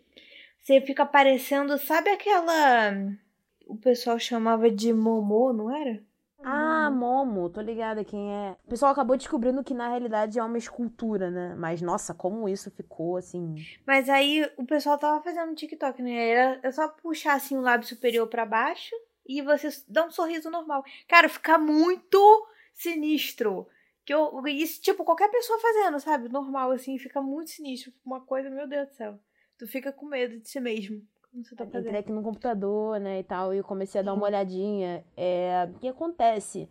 você 0.59 0.81
fica 0.81 1.05
parecendo, 1.05 1.77
sabe 1.77 2.09
aquela. 2.09 2.91
O 3.67 3.75
pessoal 3.75 4.17
chamava 4.17 4.71
de 4.71 4.93
Momô, 4.93 5.51
não 5.51 5.75
era? 5.75 6.01
Ah, 6.43 6.89
Momo, 6.89 7.49
tô 7.49 7.59
ligada 7.59 8.05
quem 8.05 8.31
é. 8.31 8.55
O 8.65 8.69
pessoal 8.69 8.91
acabou 8.91 9.17
descobrindo 9.17 9.63
que 9.63 9.73
na 9.73 9.89
realidade 9.89 10.39
é 10.39 10.43
uma 10.43 10.57
escultura, 10.57 11.29
né? 11.29 11.55
Mas 11.55 11.81
nossa, 11.81 12.13
como 12.13 12.47
isso 12.47 12.71
ficou 12.71 13.17
assim. 13.17 13.55
Mas 13.85 14.07
aí 14.07 14.49
o 14.55 14.65
pessoal 14.65 14.97
tava 14.97 15.21
fazendo 15.21 15.55
TikTok, 15.55 16.01
né? 16.01 16.29
Era 16.29 16.59
é 16.63 16.71
só 16.71 16.87
puxar 16.87 17.33
assim 17.33 17.57
o 17.57 17.61
lábio 17.61 17.87
superior 17.87 18.27
para 18.27 18.45
baixo 18.45 18.95
e 19.27 19.41
você 19.41 19.69
dá 19.89 20.05
um 20.05 20.11
sorriso 20.11 20.49
normal. 20.49 20.83
Cara, 21.07 21.27
fica 21.27 21.57
muito 21.57 22.47
sinistro. 22.73 23.67
Que 24.05 24.13
eu, 24.13 24.41
isso, 24.47 24.81
tipo, 24.81 25.03
qualquer 25.03 25.29
pessoa 25.29 25.59
fazendo, 25.59 25.99
sabe? 25.99 26.29
Normal, 26.29 26.71
assim, 26.71 26.97
fica 26.97 27.21
muito 27.21 27.49
sinistro. 27.49 27.91
Uma 28.05 28.21
coisa, 28.21 28.49
meu 28.49 28.65
Deus 28.65 28.87
do 28.87 28.93
céu 28.95 29.19
tu 29.57 29.67
fica 29.67 29.91
com 29.91 30.05
medo 30.05 30.39
de 30.39 30.47
si 30.47 30.59
mesmo. 30.59 31.01
Você 31.43 31.55
tá 31.55 31.65
Entrei 31.65 31.99
aqui 31.99 32.11
no 32.11 32.23
computador, 32.23 32.99
né, 32.99 33.19
e 33.19 33.23
tal, 33.23 33.53
e 33.53 33.57
eu 33.57 33.63
comecei 33.63 34.01
a 34.01 34.03
dar 34.03 34.13
uma 34.13 34.25
olhadinha. 34.25 35.05
É, 35.15 35.69
o 35.69 35.79
que 35.79 35.87
acontece? 35.87 36.67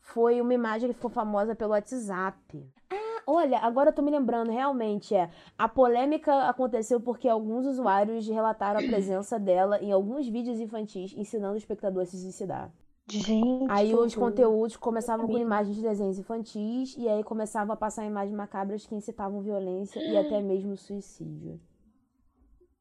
Foi 0.00 0.40
uma 0.40 0.52
imagem 0.52 0.88
que 0.88 0.94
ficou 0.94 1.10
famosa 1.10 1.54
pelo 1.54 1.70
WhatsApp. 1.70 2.66
Ah, 2.90 3.22
olha, 3.26 3.58
agora 3.58 3.90
eu 3.90 3.94
tô 3.94 4.02
me 4.02 4.10
lembrando, 4.10 4.50
realmente, 4.50 5.14
é. 5.14 5.30
A 5.56 5.68
polêmica 5.68 6.48
aconteceu 6.48 7.00
porque 7.00 7.28
alguns 7.28 7.64
usuários 7.64 8.26
relataram 8.26 8.80
a 8.80 8.82
presença 8.82 9.38
dela 9.40 9.78
em 9.80 9.92
alguns 9.92 10.26
vídeos 10.26 10.58
infantis 10.58 11.14
ensinando 11.16 11.54
o 11.54 11.58
espectador 11.58 12.02
a 12.02 12.06
se 12.06 12.18
suicidar. 12.20 12.72
Gente. 13.10 13.70
Aí 13.70 13.94
os 13.94 14.14
conteúdos 14.14 14.76
começavam 14.76 15.26
com 15.26 15.38
imagens 15.38 15.76
de 15.76 15.82
desenhos 15.82 16.18
infantis 16.18 16.94
e 16.98 17.08
aí 17.08 17.22
começavam 17.22 17.72
a 17.72 17.76
passar 17.76 18.04
imagens 18.04 18.36
macabras 18.36 18.84
que 18.84 18.94
incitavam 18.94 19.40
violência 19.40 20.00
e 20.00 20.16
até 20.18 20.42
mesmo 20.42 20.76
suicídio. 20.76 21.58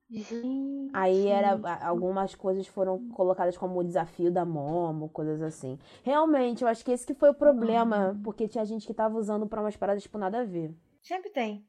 Gente. 0.10 0.90
Aí 0.94 1.28
era 1.28 1.60
algumas 1.86 2.34
coisas 2.34 2.66
foram 2.68 3.10
colocadas 3.10 3.58
como 3.58 3.80
o 3.80 3.84
desafio 3.84 4.32
da 4.32 4.46
Momo, 4.46 5.10
coisas 5.10 5.42
assim. 5.42 5.78
Realmente, 6.04 6.64
eu 6.64 6.68
acho 6.68 6.84
que 6.84 6.92
esse 6.92 7.06
que 7.06 7.14
foi 7.14 7.30
o 7.30 7.34
problema, 7.34 8.20
porque 8.24 8.48
tinha 8.48 8.66
gente 8.66 8.88
que 8.88 8.94
tava 8.94 9.18
usando 9.18 9.48
pra 9.48 9.62
umas 9.62 9.76
paradas 9.76 10.04
tipo 10.04 10.18
nada 10.18 10.42
a 10.42 10.46
ver. 10.46 10.74
Sempre 11.02 11.30
tem. 11.30 11.66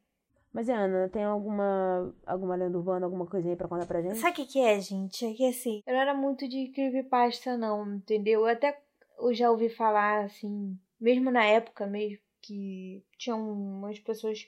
Mas 0.52 0.68
Ana, 0.68 1.08
tem 1.08 1.24
alguma 1.24 2.14
alguma 2.26 2.54
lenda 2.54 2.78
urbana, 2.78 3.06
alguma 3.06 3.26
coisinha 3.26 3.52
aí 3.52 3.56
pra 3.56 3.68
contar 3.68 3.86
pra 3.86 4.00
gente? 4.00 4.16
Sabe 4.16 4.32
o 4.32 4.34
que, 4.36 4.46
que 4.46 4.60
é, 4.60 4.80
gente? 4.80 5.26
É 5.26 5.34
que 5.34 5.46
assim, 5.46 5.82
eu 5.86 5.92
não 5.92 6.00
era 6.00 6.14
muito 6.14 6.48
de 6.48 6.68
creepypasta, 6.68 7.56
não, 7.56 7.96
entendeu? 7.96 8.40
Eu 8.40 8.46
até 8.46 8.80
eu 9.18 9.34
já 9.34 9.50
ouvi 9.50 9.68
falar, 9.68 10.24
assim, 10.24 10.78
mesmo 11.00 11.30
na 11.30 11.44
época 11.44 11.86
mesmo, 11.86 12.18
que 12.40 13.04
tinham 13.18 13.40
umas 13.50 13.98
pessoas 13.98 14.46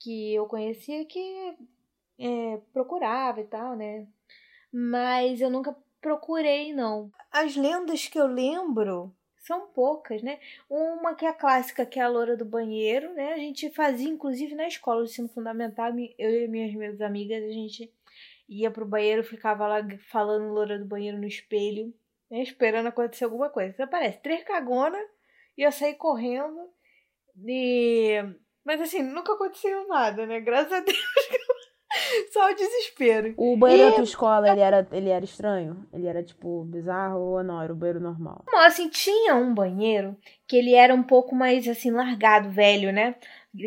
que 0.00 0.34
eu 0.34 0.46
conhecia 0.46 1.04
que 1.04 1.56
é, 2.18 2.60
procurava 2.72 3.40
e 3.40 3.44
tal, 3.44 3.76
né? 3.76 4.06
Mas 4.72 5.40
eu 5.40 5.50
nunca 5.50 5.76
procurei, 6.00 6.72
não. 6.72 7.10
As 7.30 7.56
lendas 7.56 8.06
que 8.06 8.18
eu 8.18 8.26
lembro 8.26 9.14
são 9.38 9.66
poucas, 9.68 10.22
né? 10.22 10.38
Uma 10.68 11.14
que 11.14 11.24
é 11.24 11.28
a 11.28 11.34
clássica, 11.34 11.86
que 11.86 11.98
é 11.98 12.02
a 12.02 12.08
loura 12.08 12.36
do 12.36 12.44
banheiro, 12.44 13.14
né? 13.14 13.32
A 13.32 13.38
gente 13.38 13.70
fazia, 13.70 14.08
inclusive, 14.08 14.54
na 14.54 14.66
escola, 14.66 15.00
no 15.00 15.06
ensino 15.06 15.28
fundamental, 15.28 15.90
eu 16.18 16.44
e 16.44 16.48
minhas, 16.48 16.74
minhas 16.74 17.00
amigas, 17.00 17.42
a 17.42 17.52
gente 17.52 17.92
ia 18.48 18.70
pro 18.70 18.86
banheiro, 18.86 19.24
ficava 19.24 19.66
lá 19.66 19.78
falando 20.10 20.52
loura 20.52 20.78
do 20.78 20.84
banheiro 20.84 21.18
no 21.18 21.26
espelho, 21.26 21.94
né? 22.30 22.42
Esperando 22.42 22.88
acontecer 22.88 23.24
alguma 23.24 23.48
coisa. 23.48 23.72
Isso 23.72 23.82
aparece 23.82 24.18
três 24.20 24.44
cagonas, 24.44 25.06
ia 25.56 25.70
sair 25.70 25.94
correndo, 25.94 26.68
e... 27.46 28.16
Mas 28.64 28.80
assim, 28.82 29.02
nunca 29.02 29.32
aconteceu 29.32 29.88
nada, 29.88 30.26
né? 30.26 30.40
Graças 30.40 30.72
a 30.72 30.80
Deus. 30.80 30.98
Só 32.32 32.50
o 32.50 32.54
desespero. 32.54 33.34
O 33.36 33.56
banheiro 33.56 33.90
da 33.90 33.96
tua 33.96 34.04
escola, 34.04 34.50
ele 34.50 34.60
era, 34.60 34.86
ele 34.92 35.08
era 35.08 35.24
estranho? 35.24 35.86
Ele 35.92 36.06
era, 36.06 36.22
tipo, 36.22 36.64
bizarro 36.64 37.18
ou 37.18 37.42
não? 37.42 37.62
Era 37.62 37.72
o 37.72 37.76
banheiro 37.76 38.00
normal? 38.00 38.44
Não, 38.46 38.60
assim, 38.60 38.88
tinha 38.88 39.34
um 39.34 39.54
banheiro 39.54 40.16
que 40.46 40.56
ele 40.56 40.74
era 40.74 40.94
um 40.94 41.02
pouco 41.02 41.34
mais, 41.34 41.66
assim, 41.66 41.90
largado, 41.90 42.50
velho, 42.50 42.92
né? 42.92 43.14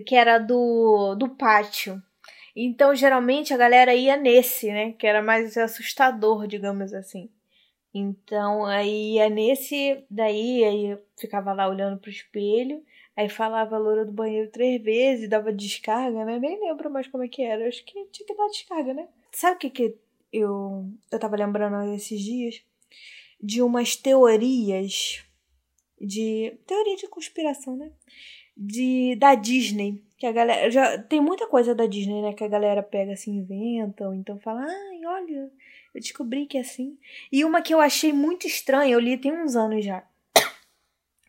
Que 0.05 0.15
era 0.15 0.37
do, 0.37 1.15
do 1.15 1.29
pátio. 1.29 2.01
Então, 2.55 2.93
geralmente, 2.93 3.53
a 3.53 3.57
galera 3.57 3.93
ia 3.95 4.17
nesse, 4.17 4.71
né? 4.71 4.91
Que 4.93 5.07
era 5.07 5.21
mais 5.21 5.57
assustador, 5.57 6.47
digamos 6.47 6.93
assim. 6.93 7.29
Então, 7.93 8.65
aí 8.65 9.15
ia 9.15 9.29
nesse, 9.29 10.05
daí, 10.09 10.63
aí 10.63 10.97
ficava 11.17 11.51
lá 11.51 11.67
olhando 11.67 11.99
pro 11.99 12.09
espelho, 12.09 12.81
aí 13.15 13.29
falava 13.29 13.75
a 13.75 13.79
loura 13.79 14.05
do 14.05 14.11
banheiro 14.11 14.49
três 14.51 14.81
vezes, 14.81 15.29
dava 15.29 15.51
descarga, 15.51 16.25
né? 16.25 16.39
Nem 16.39 16.59
lembro 16.59 16.89
mais 16.89 17.07
como 17.07 17.23
é 17.23 17.27
que 17.27 17.41
era. 17.41 17.67
Acho 17.67 17.83
que 17.83 18.05
tinha 18.11 18.27
que 18.27 18.35
dar 18.35 18.47
descarga, 18.47 18.93
né? 18.93 19.07
Sabe 19.31 19.55
o 19.55 19.59
que 19.59 19.69
que 19.69 19.95
eu, 20.31 20.85
eu 21.11 21.19
tava 21.19 21.35
lembrando 21.35 21.93
esses 21.93 22.19
dias? 22.21 22.63
De 23.41 23.61
umas 23.61 23.95
teorias 23.95 25.23
de 26.01 26.57
teoria 26.65 26.95
de 26.95 27.07
conspiração, 27.07 27.77
né? 27.77 27.91
De 28.57 29.15
da 29.15 29.35
Disney, 29.35 30.03
que 30.17 30.25
a 30.25 30.31
galera 30.31 30.69
já 30.69 30.97
tem 30.97 31.21
muita 31.21 31.47
coisa 31.47 31.73
da 31.73 31.85
Disney, 31.85 32.21
né, 32.21 32.33
que 32.33 32.43
a 32.43 32.47
galera 32.47 32.83
pega 32.83 33.13
assim, 33.13 33.37
inventa, 33.37 34.07
ou 34.07 34.13
então 34.13 34.39
fala: 34.39 34.65
"Ai, 34.65 35.05
olha, 35.05 35.51
eu 35.93 36.01
descobri 36.01 36.45
que 36.45 36.57
é 36.57 36.61
assim". 36.61 36.97
E 37.31 37.45
uma 37.45 37.61
que 37.61 37.73
eu 37.73 37.79
achei 37.79 38.11
muito 38.11 38.47
estranha, 38.47 38.93
eu 38.93 38.99
li 38.99 39.17
tem 39.17 39.31
uns 39.31 39.55
anos 39.55 39.85
já. 39.85 40.03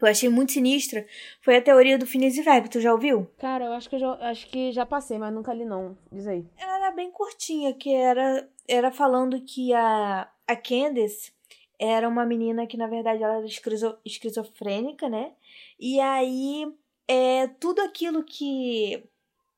Eu 0.06 0.10
achei 0.10 0.28
muito 0.28 0.52
sinistra, 0.52 1.06
foi 1.40 1.56
a 1.56 1.62
teoria 1.62 1.96
do 1.98 2.06
Phineas 2.06 2.36
e 2.36 2.42
Ferb, 2.42 2.68
tu 2.68 2.80
já 2.80 2.92
ouviu? 2.92 3.28
Cara, 3.38 3.66
eu 3.66 3.72
acho 3.72 3.88
que 3.88 3.96
eu 3.96 4.00
já, 4.00 4.12
acho 4.30 4.46
que 4.48 4.72
já 4.72 4.84
passei, 4.84 5.18
mas 5.18 5.32
nunca 5.32 5.52
li 5.54 5.64
não. 5.64 5.96
Diz 6.10 6.26
aí. 6.26 6.44
Ela 6.58 6.76
era 6.76 6.90
bem 6.90 7.10
curtinha, 7.10 7.72
que 7.74 7.92
era 7.94 8.48
era 8.68 8.90
falando 8.92 9.40
que 9.42 9.72
a 9.74 10.28
a 10.46 10.56
Candace 10.56 11.32
era 11.78 12.08
uma 12.08 12.24
menina 12.26 12.66
que 12.66 12.76
na 12.76 12.86
verdade 12.86 13.22
ela 13.22 13.36
era 13.38 13.46
esquizo- 13.46 13.98
esquizofrênica, 14.04 15.08
né? 15.08 15.32
E 15.78 15.98
aí 16.00 16.66
é 17.08 17.46
tudo 17.60 17.80
aquilo 17.82 18.22
que 18.24 19.02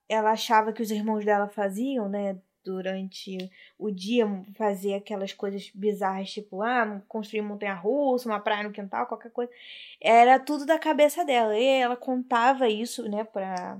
ela 0.08 0.32
achava 0.32 0.72
que 0.72 0.82
os 0.82 0.90
irmãos 0.90 1.24
dela 1.24 1.48
faziam, 1.48 2.08
né? 2.08 2.36
Durante 2.64 3.50
o 3.78 3.90
dia, 3.90 4.26
fazer 4.56 4.94
aquelas 4.94 5.32
coisas 5.34 5.70
bizarras, 5.74 6.32
tipo, 6.32 6.62
ah, 6.62 7.02
construir 7.06 7.42
montanha-russa, 7.42 8.28
uma 8.28 8.40
praia 8.40 8.62
no 8.62 8.72
quintal, 8.72 9.06
qualquer 9.06 9.30
coisa. 9.30 9.52
Era 10.00 10.38
tudo 10.38 10.64
da 10.64 10.78
cabeça 10.78 11.24
dela. 11.24 11.58
E 11.58 11.64
ela 11.64 11.96
contava 11.96 12.68
isso, 12.68 13.08
né, 13.08 13.22
pra, 13.24 13.78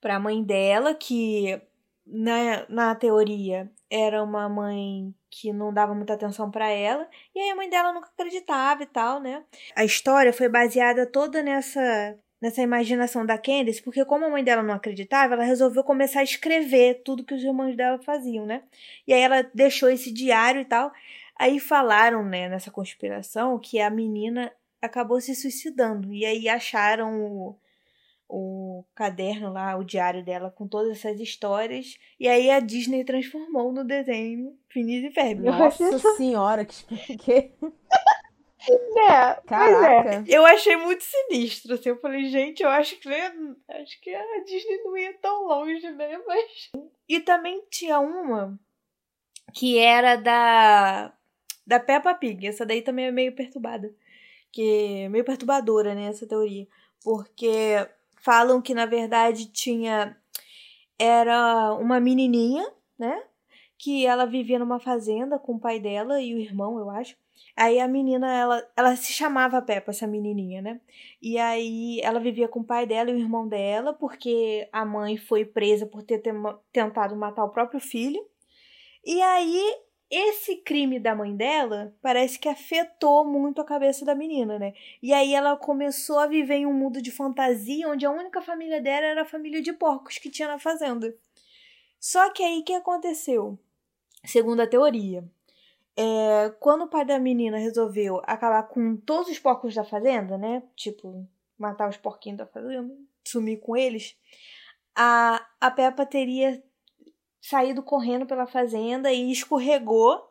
pra 0.00 0.18
mãe 0.18 0.42
dela, 0.42 0.94
que 0.94 1.58
na, 2.06 2.66
na 2.68 2.94
teoria 2.94 3.70
era 3.90 4.22
uma 4.22 4.48
mãe 4.48 5.14
que 5.30 5.52
não 5.52 5.72
dava 5.72 5.94
muita 5.94 6.14
atenção 6.14 6.50
pra 6.50 6.68
ela. 6.68 7.08
E 7.34 7.40
aí 7.40 7.50
a 7.50 7.56
mãe 7.56 7.70
dela 7.70 7.92
nunca 7.92 8.08
acreditava 8.08 8.82
e 8.82 8.86
tal, 8.86 9.20
né? 9.20 9.44
A 9.74 9.84
história 9.84 10.32
foi 10.32 10.48
baseada 10.48 11.06
toda 11.06 11.42
nessa 11.42 12.18
nessa 12.42 12.60
imaginação 12.60 13.24
da 13.24 13.38
Candace, 13.38 13.80
porque 13.80 14.04
como 14.04 14.24
a 14.24 14.28
mãe 14.28 14.42
dela 14.42 14.64
não 14.64 14.74
acreditava, 14.74 15.34
ela 15.34 15.44
resolveu 15.44 15.84
começar 15.84 16.20
a 16.20 16.24
escrever 16.24 17.02
tudo 17.04 17.22
que 17.22 17.32
os 17.32 17.44
irmãos 17.44 17.76
dela 17.76 18.00
faziam, 18.00 18.44
né? 18.44 18.64
E 19.06 19.14
aí 19.14 19.20
ela 19.20 19.48
deixou 19.54 19.88
esse 19.88 20.12
diário 20.12 20.60
e 20.60 20.64
tal. 20.64 20.92
Aí 21.38 21.60
falaram, 21.60 22.24
né, 22.24 22.48
nessa 22.48 22.68
conspiração, 22.68 23.60
que 23.60 23.80
a 23.80 23.88
menina 23.88 24.52
acabou 24.82 25.20
se 25.20 25.36
suicidando. 25.36 26.12
E 26.12 26.26
aí 26.26 26.48
acharam 26.48 27.22
o, 27.22 27.56
o 28.28 28.84
caderno 28.92 29.52
lá, 29.52 29.76
o 29.76 29.84
diário 29.84 30.24
dela 30.24 30.50
com 30.50 30.66
todas 30.66 30.98
essas 30.98 31.20
histórias. 31.20 31.96
E 32.18 32.26
aí 32.26 32.50
a 32.50 32.58
Disney 32.58 33.04
transformou 33.04 33.70
no 33.70 33.84
desenho 33.84 34.58
Phineas 34.68 35.04
e 35.04 35.14
Ferb. 35.14 35.42
Nossa 35.42 35.96
senhora, 36.16 36.64
que 36.64 37.16
que 37.18 37.52
É, 38.68 39.00
é. 39.00 39.40
Caraca. 39.46 40.24
Eu 40.26 40.44
achei 40.46 40.76
muito 40.76 41.02
sinistro, 41.04 41.74
assim. 41.74 41.88
Eu 41.90 42.00
falei, 42.00 42.26
gente, 42.26 42.62
eu 42.62 42.68
acho 42.68 42.96
que 42.98 43.08
né, 43.08 43.32
acho 43.68 44.00
que 44.00 44.14
a 44.14 44.44
Disney 44.44 44.82
não 44.84 44.96
ia 44.96 45.12
tão 45.18 45.44
longe, 45.44 45.90
né? 45.90 46.18
Mas. 46.26 46.70
E 47.08 47.20
também 47.20 47.62
tinha 47.70 47.98
uma 47.98 48.58
que 49.52 49.78
era 49.78 50.16
da 50.16 51.12
da 51.66 51.80
Peppa 51.80 52.14
Pig. 52.14 52.46
Essa 52.46 52.66
daí 52.66 52.82
também 52.82 53.06
é 53.06 53.10
meio 53.10 53.34
perturbada. 53.34 53.94
Que 54.50 55.08
meio 55.08 55.24
perturbadora, 55.24 55.94
né, 55.94 56.08
essa 56.08 56.26
teoria, 56.26 56.66
porque 57.02 57.88
falam 58.20 58.60
que 58.60 58.74
na 58.74 58.84
verdade 58.84 59.46
tinha 59.46 60.16
era 60.98 61.74
uma 61.74 61.98
menininha, 61.98 62.64
né? 62.98 63.22
Que 63.78 64.06
ela 64.06 64.26
vivia 64.26 64.58
numa 64.58 64.78
fazenda 64.78 65.38
com 65.38 65.54
o 65.54 65.60
pai 65.60 65.80
dela 65.80 66.20
e 66.20 66.34
o 66.34 66.38
irmão, 66.38 66.78
eu 66.78 66.90
acho. 66.90 67.16
Aí 67.56 67.78
a 67.78 67.86
menina, 67.86 68.32
ela, 68.32 68.70
ela 68.76 68.96
se 68.96 69.12
chamava 69.12 69.60
Peppa, 69.60 69.90
essa 69.90 70.06
menininha, 70.06 70.62
né? 70.62 70.80
E 71.20 71.38
aí 71.38 72.00
ela 72.00 72.18
vivia 72.18 72.48
com 72.48 72.60
o 72.60 72.64
pai 72.64 72.86
dela 72.86 73.10
e 73.10 73.14
o 73.14 73.18
irmão 73.18 73.46
dela, 73.46 73.92
porque 73.92 74.68
a 74.72 74.84
mãe 74.84 75.16
foi 75.16 75.44
presa 75.44 75.86
por 75.86 76.02
ter 76.02 76.22
tentado 76.72 77.14
matar 77.14 77.44
o 77.44 77.50
próprio 77.50 77.80
filho. 77.80 78.24
E 79.04 79.20
aí 79.20 79.76
esse 80.14 80.56
crime 80.56 81.00
da 81.00 81.14
mãe 81.14 81.34
dela 81.34 81.96
parece 82.02 82.38
que 82.38 82.46
afetou 82.46 83.24
muito 83.24 83.62
a 83.62 83.64
cabeça 83.64 84.04
da 84.04 84.14
menina, 84.14 84.58
né? 84.58 84.74
E 85.02 85.10
aí 85.12 85.34
ela 85.34 85.56
começou 85.56 86.18
a 86.18 86.26
viver 86.26 86.56
em 86.56 86.66
um 86.66 86.72
mundo 86.74 87.00
de 87.00 87.10
fantasia 87.10 87.88
onde 87.88 88.04
a 88.04 88.10
única 88.10 88.42
família 88.42 88.78
dela 88.78 89.06
era 89.06 89.22
a 89.22 89.26
família 89.26 89.62
de 89.62 89.72
porcos 89.72 90.18
que 90.18 90.30
tinha 90.30 90.48
na 90.48 90.58
fazenda. 90.58 91.14
Só 91.98 92.30
que 92.30 92.42
aí 92.42 92.60
o 92.60 92.64
que 92.64 92.74
aconteceu? 92.74 93.58
Segundo 94.26 94.60
a 94.60 94.66
teoria, 94.66 95.24
é, 95.96 96.50
quando 96.60 96.84
o 96.84 96.88
pai 96.88 97.04
da 97.04 97.18
menina 97.18 97.58
resolveu 97.58 98.20
acabar 98.24 98.62
com 98.64 98.96
todos 98.96 99.30
os 99.30 99.38
porcos 99.38 99.74
da 99.74 99.84
fazenda, 99.84 100.38
né? 100.38 100.62
Tipo, 100.74 101.26
matar 101.58 101.88
os 101.88 101.96
porquinhos 101.96 102.38
da 102.38 102.46
fazenda, 102.46 102.94
sumir 103.26 103.60
com 103.60 103.76
eles, 103.76 104.16
a, 104.94 105.46
a 105.60 105.70
Peppa 105.70 106.06
teria 106.06 106.62
saído 107.40 107.82
correndo 107.82 108.26
pela 108.26 108.46
fazenda 108.46 109.12
e 109.12 109.30
escorregou 109.30 110.22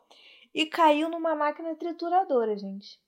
e 0.54 0.66
caiu 0.66 1.08
numa 1.08 1.34
máquina 1.34 1.74
trituradora, 1.74 2.56
gente. 2.56 3.00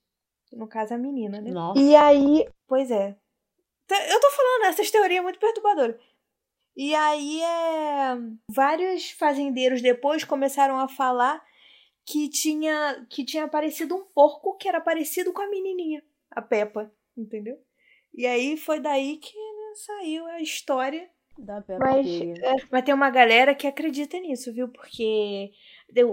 No 0.51 0.67
caso, 0.67 0.93
a 0.93 0.97
menina, 0.97 1.41
né? 1.41 1.51
Nossa. 1.51 1.79
E 1.79 1.95
aí, 1.95 2.47
Pois 2.67 2.89
é. 2.89 3.15
Tá, 3.87 3.95
Eu 4.07 4.19
tô 4.19 4.31
falando, 4.31 4.65
essas 4.65 4.89
teorias 4.89 5.23
muito 5.23 5.39
perturbadoras. 5.39 5.95
E 6.75 6.93
aí 6.93 7.41
é. 7.41 8.17
Vários 8.49 9.11
fazendeiros 9.11 9.81
depois 9.81 10.23
começaram 10.23 10.79
a 10.79 10.87
falar 10.87 11.43
que 12.05 12.29
tinha 12.29 13.05
que 13.09 13.25
tinha 13.25 13.45
aparecido 13.45 13.95
um 13.95 14.05
porco 14.05 14.55
que 14.57 14.67
era 14.67 14.79
parecido 14.79 15.33
com 15.33 15.41
a 15.41 15.49
menininha, 15.49 16.03
a 16.29 16.41
Peppa, 16.41 16.91
entendeu? 17.17 17.57
E 18.13 18.25
aí 18.25 18.55
foi 18.55 18.79
daí 18.79 19.17
que 19.17 19.35
né, 19.35 19.73
saiu 19.75 20.25
a 20.27 20.41
história. 20.41 21.09
Da 21.37 21.61
Peppa 21.61 21.83
mas 21.83 22.07
Pig. 22.07 22.41
Mas 22.71 22.83
tem 22.83 22.93
uma 22.93 23.09
galera 23.09 23.53
que 23.53 23.67
acredita 23.67 24.17
nisso, 24.19 24.53
viu? 24.53 24.69
Porque 24.69 25.51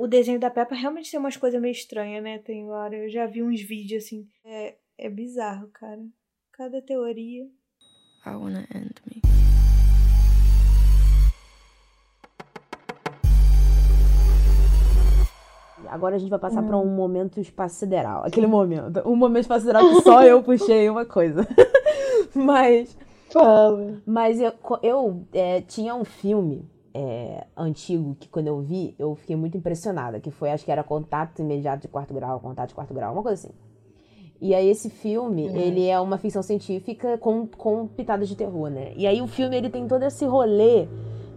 o 0.01 0.09
desenho 0.09 0.41
da 0.41 0.51
Peppa 0.51 0.75
realmente 0.75 1.11
tem 1.11 1.21
umas 1.21 1.37
coisas 1.37 1.61
meio 1.61 1.73
estranhas, 1.73 2.23
né? 2.25 2.39
Tem 2.39 2.69
hora, 2.69 2.97
eu 2.97 3.09
já 3.09 3.27
vi 3.27 3.43
uns 3.43 3.61
vídeos 3.61 4.05
assim. 4.05 4.29
É, 4.45 4.77
é 4.99 5.09
bizarro, 5.09 5.69
cara. 5.69 6.03
Cada 6.53 6.83
teoria. 6.83 7.45
I 8.25 8.31
wanna 8.31 8.67
end 8.75 8.95
me. 9.07 9.32
Agora 16.03 16.17
a 16.17 16.19
gente 16.19 16.31
vai 16.31 16.39
passar 16.39 16.63
hum. 16.63 16.67
para 16.67 16.77
um 16.77 16.87
momento 16.87 17.41
espaço 17.41 17.77
sideral. 17.77 18.25
Aquele 18.25 18.49
momento. 18.49 19.09
Um 19.09 19.15
momento 19.15 19.43
espaço 19.43 19.61
sideral 19.61 19.89
que 19.89 20.01
só 20.03 20.25
eu 20.25 20.43
puxei 20.43 20.91
uma 20.91 21.05
coisa. 21.05 21.47
Mas. 22.35 22.97
Fala. 23.31 23.95
Mas 24.05 24.41
eu, 24.41 24.53
eu 24.83 25.23
é, 25.33 25.61
tinha 25.61 25.95
um 25.95 26.05
filme 26.05 26.69
é, 26.93 27.47
antigo 27.57 28.17
que 28.19 28.29
quando 28.29 28.49
eu 28.49 28.61
vi, 28.61 28.97
eu 28.99 29.15
fiquei 29.15 29.37
muito 29.37 29.57
impressionada. 29.57 30.19
Que 30.19 30.33
foi, 30.33 30.51
acho 30.51 30.65
que 30.65 30.73
era 30.73 30.83
Contato 30.83 31.41
Imediato 31.41 31.83
de 31.83 31.89
Quarto 31.89 32.13
Grau, 32.13 32.41
Contato 32.41 32.71
de 32.71 32.75
Quarto 32.75 32.93
Grau, 32.93 33.13
uma 33.13 33.23
coisa 33.23 33.47
assim. 33.47 33.55
E 34.41 34.57
aí 34.57 34.69
esse 34.69 34.91
filme, 34.91 35.49
uhum. 35.49 35.57
ele 35.57 35.87
é 35.87 36.01
uma 36.01 36.19
ficção 36.19 36.43
científica 36.43 37.17
com, 37.19 37.47
com 37.47 37.87
pitadas 37.87 38.29
de 38.29 38.35
terror, 38.35 38.69
né? 38.69 38.93
E 38.97 39.07
aí 39.07 39.23
o 39.23 39.29
filme, 39.29 39.57
ele 39.57 39.71
tem 39.71 39.87
todo 39.87 40.03
esse 40.03 40.25
rolê 40.25 40.89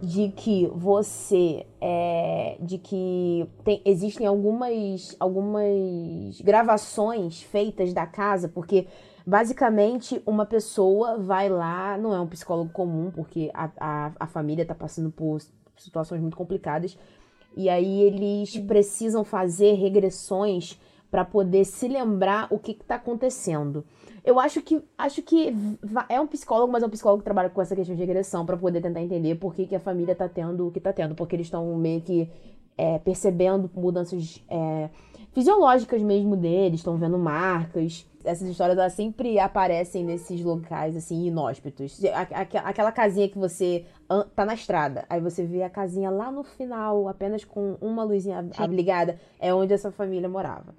de 0.02 0.28
que 0.30 0.66
você 0.74 1.66
é, 1.80 2.56
de 2.60 2.78
que 2.78 3.48
tem, 3.64 3.80
existem 3.84 4.26
algumas 4.26 5.16
algumas 5.18 6.40
gravações 6.42 7.42
feitas 7.42 7.92
da 7.92 8.06
casa 8.06 8.48
porque 8.48 8.86
basicamente 9.26 10.22
uma 10.26 10.44
pessoa 10.44 11.18
vai 11.18 11.48
lá 11.48 11.96
não 11.96 12.14
é 12.14 12.20
um 12.20 12.26
psicólogo 12.26 12.70
comum 12.70 13.10
porque 13.10 13.50
a, 13.54 13.70
a, 13.78 14.12
a 14.20 14.26
família 14.26 14.62
está 14.62 14.74
passando 14.74 15.10
por 15.10 15.40
situações 15.76 16.20
muito 16.20 16.36
complicadas 16.36 16.96
e 17.56 17.70
aí 17.70 18.02
eles 18.02 18.58
precisam 18.58 19.24
fazer 19.24 19.72
regressões 19.74 20.78
para 21.10 21.24
poder 21.24 21.64
se 21.64 21.88
lembrar 21.88 22.48
o 22.50 22.58
que 22.58 22.72
está 22.72 22.96
acontecendo. 22.96 23.84
Eu 24.24 24.40
acho 24.40 24.60
que 24.60 24.82
acho 24.98 25.22
que 25.22 25.54
é 26.08 26.20
um 26.20 26.26
psicólogo, 26.26 26.72
mas 26.72 26.82
é 26.82 26.86
um 26.86 26.90
psicólogo 26.90 27.20
que 27.20 27.24
trabalha 27.24 27.48
com 27.48 27.62
essa 27.62 27.76
questão 27.76 27.94
de 27.94 28.00
regressão 28.00 28.44
para 28.44 28.56
poder 28.56 28.80
tentar 28.80 29.00
entender 29.00 29.36
por 29.36 29.54
que, 29.54 29.66
que 29.66 29.76
a 29.76 29.80
família 29.80 30.12
está 30.12 30.28
tendo 30.28 30.66
o 30.66 30.70
que 30.72 30.78
está 30.78 30.92
tendo, 30.92 31.14
porque 31.14 31.36
eles 31.36 31.46
estão 31.46 31.76
meio 31.76 32.00
que 32.00 32.28
é, 32.76 32.98
percebendo 32.98 33.70
mudanças 33.74 34.44
é, 34.48 34.90
fisiológicas 35.32 36.02
mesmo 36.02 36.36
deles, 36.36 36.80
estão 36.80 36.96
vendo 36.96 37.18
marcas. 37.18 38.06
Essas 38.26 38.48
histórias 38.48 38.76
elas 38.76 38.92
sempre 38.92 39.38
aparecem 39.38 40.04
nesses 40.04 40.42
locais 40.42 40.96
assim 40.96 41.26
inóspitos. 41.26 42.00
Aquela 42.64 42.92
casinha 42.92 43.28
que 43.28 43.38
você 43.38 43.84
tá 44.34 44.44
na 44.44 44.54
estrada, 44.54 45.04
aí 45.08 45.20
você 45.20 45.44
vê 45.44 45.62
a 45.62 45.70
casinha 45.70 46.10
lá 46.10 46.30
no 46.30 46.42
final, 46.42 47.08
apenas 47.08 47.44
com 47.44 47.76
uma 47.80 48.04
luzinha 48.04 48.44
ligada, 48.68 49.18
é 49.38 49.54
onde 49.54 49.72
essa 49.72 49.90
família 49.90 50.28
morava. 50.28 50.74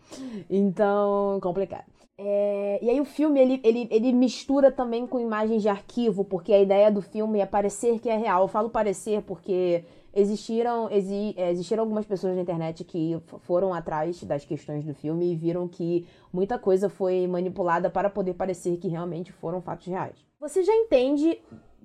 Então, 0.49 1.39
complicado. 1.41 1.85
É, 2.19 2.79
e 2.81 2.89
aí 2.89 2.99
o 2.99 3.05
filme, 3.05 3.39
ele, 3.39 3.61
ele, 3.63 3.87
ele 3.91 4.11
mistura 4.11 4.71
também 4.71 5.05
com 5.05 5.19
imagens 5.19 5.61
de 5.61 5.69
arquivo, 5.69 6.25
porque 6.25 6.51
a 6.51 6.59
ideia 6.59 6.91
do 6.91 7.01
filme 7.01 7.39
é 7.39 7.45
parecer 7.45 7.99
que 7.99 8.09
é 8.09 8.17
real. 8.17 8.41
Eu 8.41 8.47
falo 8.47 8.69
parecer 8.71 9.21
porque 9.21 9.83
existiram, 10.17 10.89
exi, 10.89 11.35
existiram 11.37 11.83
algumas 11.83 12.05
pessoas 12.05 12.35
na 12.35 12.41
internet 12.41 12.83
que 12.83 13.21
foram 13.41 13.71
atrás 13.71 14.23
das 14.23 14.43
questões 14.43 14.83
do 14.83 14.93
filme 14.93 15.31
e 15.31 15.35
viram 15.35 15.67
que 15.67 16.07
muita 16.33 16.57
coisa 16.57 16.89
foi 16.89 17.27
manipulada 17.27 17.87
para 17.89 18.09
poder 18.09 18.33
parecer 18.33 18.77
que 18.77 18.87
realmente 18.87 19.31
foram 19.31 19.61
fatos 19.61 19.85
reais. 19.85 20.15
Você 20.39 20.63
já 20.63 20.73
entende 20.75 21.39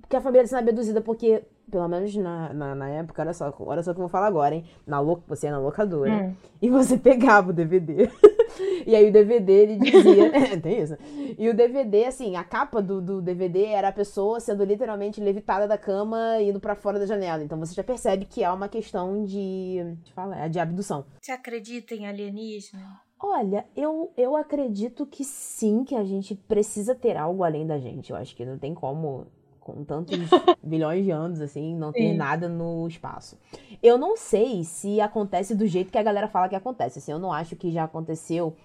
que 0.09 0.15
a 0.15 0.21
família 0.21 0.47
sendo 0.47 0.67
abduzida 0.67 0.99
porque 0.99 1.43
pelo 1.69 1.87
menos 1.87 2.15
na, 2.15 2.53
na, 2.53 2.75
na, 2.75 2.89
época, 2.89 3.21
olha 3.21 3.33
só, 3.33 3.53
olha 3.59 3.81
só 3.81 3.91
o 3.91 3.93
que 3.93 3.99
eu 3.99 4.03
vou 4.03 4.09
falar 4.09 4.27
agora, 4.27 4.53
hein? 4.53 4.65
Na 4.85 5.01
você 5.01 5.47
é 5.47 5.51
na 5.51 5.59
locadora 5.59 6.11
hum. 6.11 6.35
e 6.61 6.69
você 6.69 6.97
pegava 6.99 7.51
o 7.51 7.53
DVD. 7.53 8.09
e 8.85 8.95
aí 8.95 9.09
o 9.09 9.11
DVD 9.11 9.51
ele 9.51 9.77
dizia. 9.77 10.31
tem 10.61 10.81
isso. 10.81 10.97
E 11.37 11.49
o 11.49 11.53
DVD, 11.53 12.05
assim, 12.05 12.35
a 12.35 12.43
capa 12.43 12.81
do, 12.81 13.01
do 13.01 13.21
DVD 13.21 13.65
era 13.65 13.89
a 13.89 13.91
pessoa 13.93 14.39
sendo 14.39 14.63
literalmente 14.63 15.21
levitada 15.21 15.67
da 15.67 15.77
cama 15.77 16.39
e 16.39 16.49
indo 16.49 16.59
para 16.59 16.75
fora 16.75 16.99
da 16.99 17.05
janela. 17.05 17.43
Então 17.43 17.59
você 17.59 17.73
já 17.73 17.83
percebe 17.83 18.25
que 18.25 18.43
é 18.43 18.49
uma 18.51 18.69
questão 18.69 19.23
de. 19.23 19.95
Fala, 20.13 20.37
é 20.37 20.49
de 20.49 20.59
abdução. 20.59 21.05
Você 21.21 21.31
acredita 21.31 21.95
em 21.95 22.07
alienígena? 22.07 23.01
Olha, 23.19 23.65
eu, 23.73 24.11
eu 24.17 24.35
acredito 24.35 25.05
que 25.05 25.23
sim, 25.23 25.85
que 25.85 25.95
a 25.95 26.03
gente 26.03 26.35
precisa 26.35 26.93
ter 26.93 27.15
algo 27.15 27.43
além 27.43 27.65
da 27.65 27.79
gente. 27.79 28.11
Eu 28.11 28.17
acho 28.17 28.35
que 28.35 28.45
não 28.45 28.57
tem 28.57 28.73
como 28.73 29.27
com 29.63 29.83
tantos 29.83 30.17
bilhões 30.61 31.05
de 31.05 31.11
anos, 31.11 31.39
assim, 31.41 31.75
não 31.75 31.91
ter 31.91 32.13
nada 32.13 32.49
no 32.49 32.87
espaço. 32.87 33.37
Eu 33.81 33.97
não 33.97 34.17
sei 34.17 34.63
se 34.63 34.99
acontece 34.99 35.55
do 35.55 35.65
jeito 35.65 35.91
que 35.91 35.97
a 35.97 36.03
galera 36.03 36.27
fala 36.27 36.49
que 36.49 36.55
acontece. 36.55 36.99
Assim, 36.99 37.11
eu 37.11 37.19
não 37.19 37.31
acho 37.31 37.55
que 37.55 37.71
já 37.71 37.85
aconteceu 37.85 38.55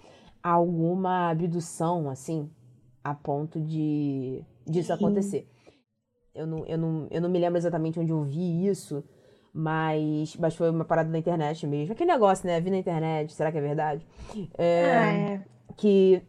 alguma 0.42 1.30
abdução, 1.30 2.10
assim, 2.10 2.50
a 3.02 3.14
ponto 3.14 3.60
de 3.60 4.44
disso 4.66 4.88
Sim. 4.88 4.94
acontecer. 4.94 5.48
Eu 6.34 6.46
não, 6.46 6.66
eu, 6.66 6.78
não, 6.78 7.06
eu 7.10 7.20
não 7.20 7.28
me 7.28 7.38
lembro 7.38 7.58
exatamente 7.58 7.98
onde 7.98 8.12
eu 8.12 8.22
vi 8.22 8.66
isso, 8.66 9.02
mas, 9.52 10.36
mas 10.36 10.54
foi 10.54 10.70
uma 10.70 10.84
parada 10.84 11.08
na 11.08 11.18
internet 11.18 11.66
mesmo. 11.66 11.92
Aquele 11.92 12.12
negócio, 12.12 12.46
né? 12.46 12.60
Vi 12.60 12.70
na 12.70 12.76
internet, 12.76 13.32
será 13.32 13.50
que 13.50 13.58
é 13.58 13.60
verdade? 13.60 14.06
É, 14.56 14.84
ah, 14.84 15.12
é. 15.12 15.44
Que 15.76 16.22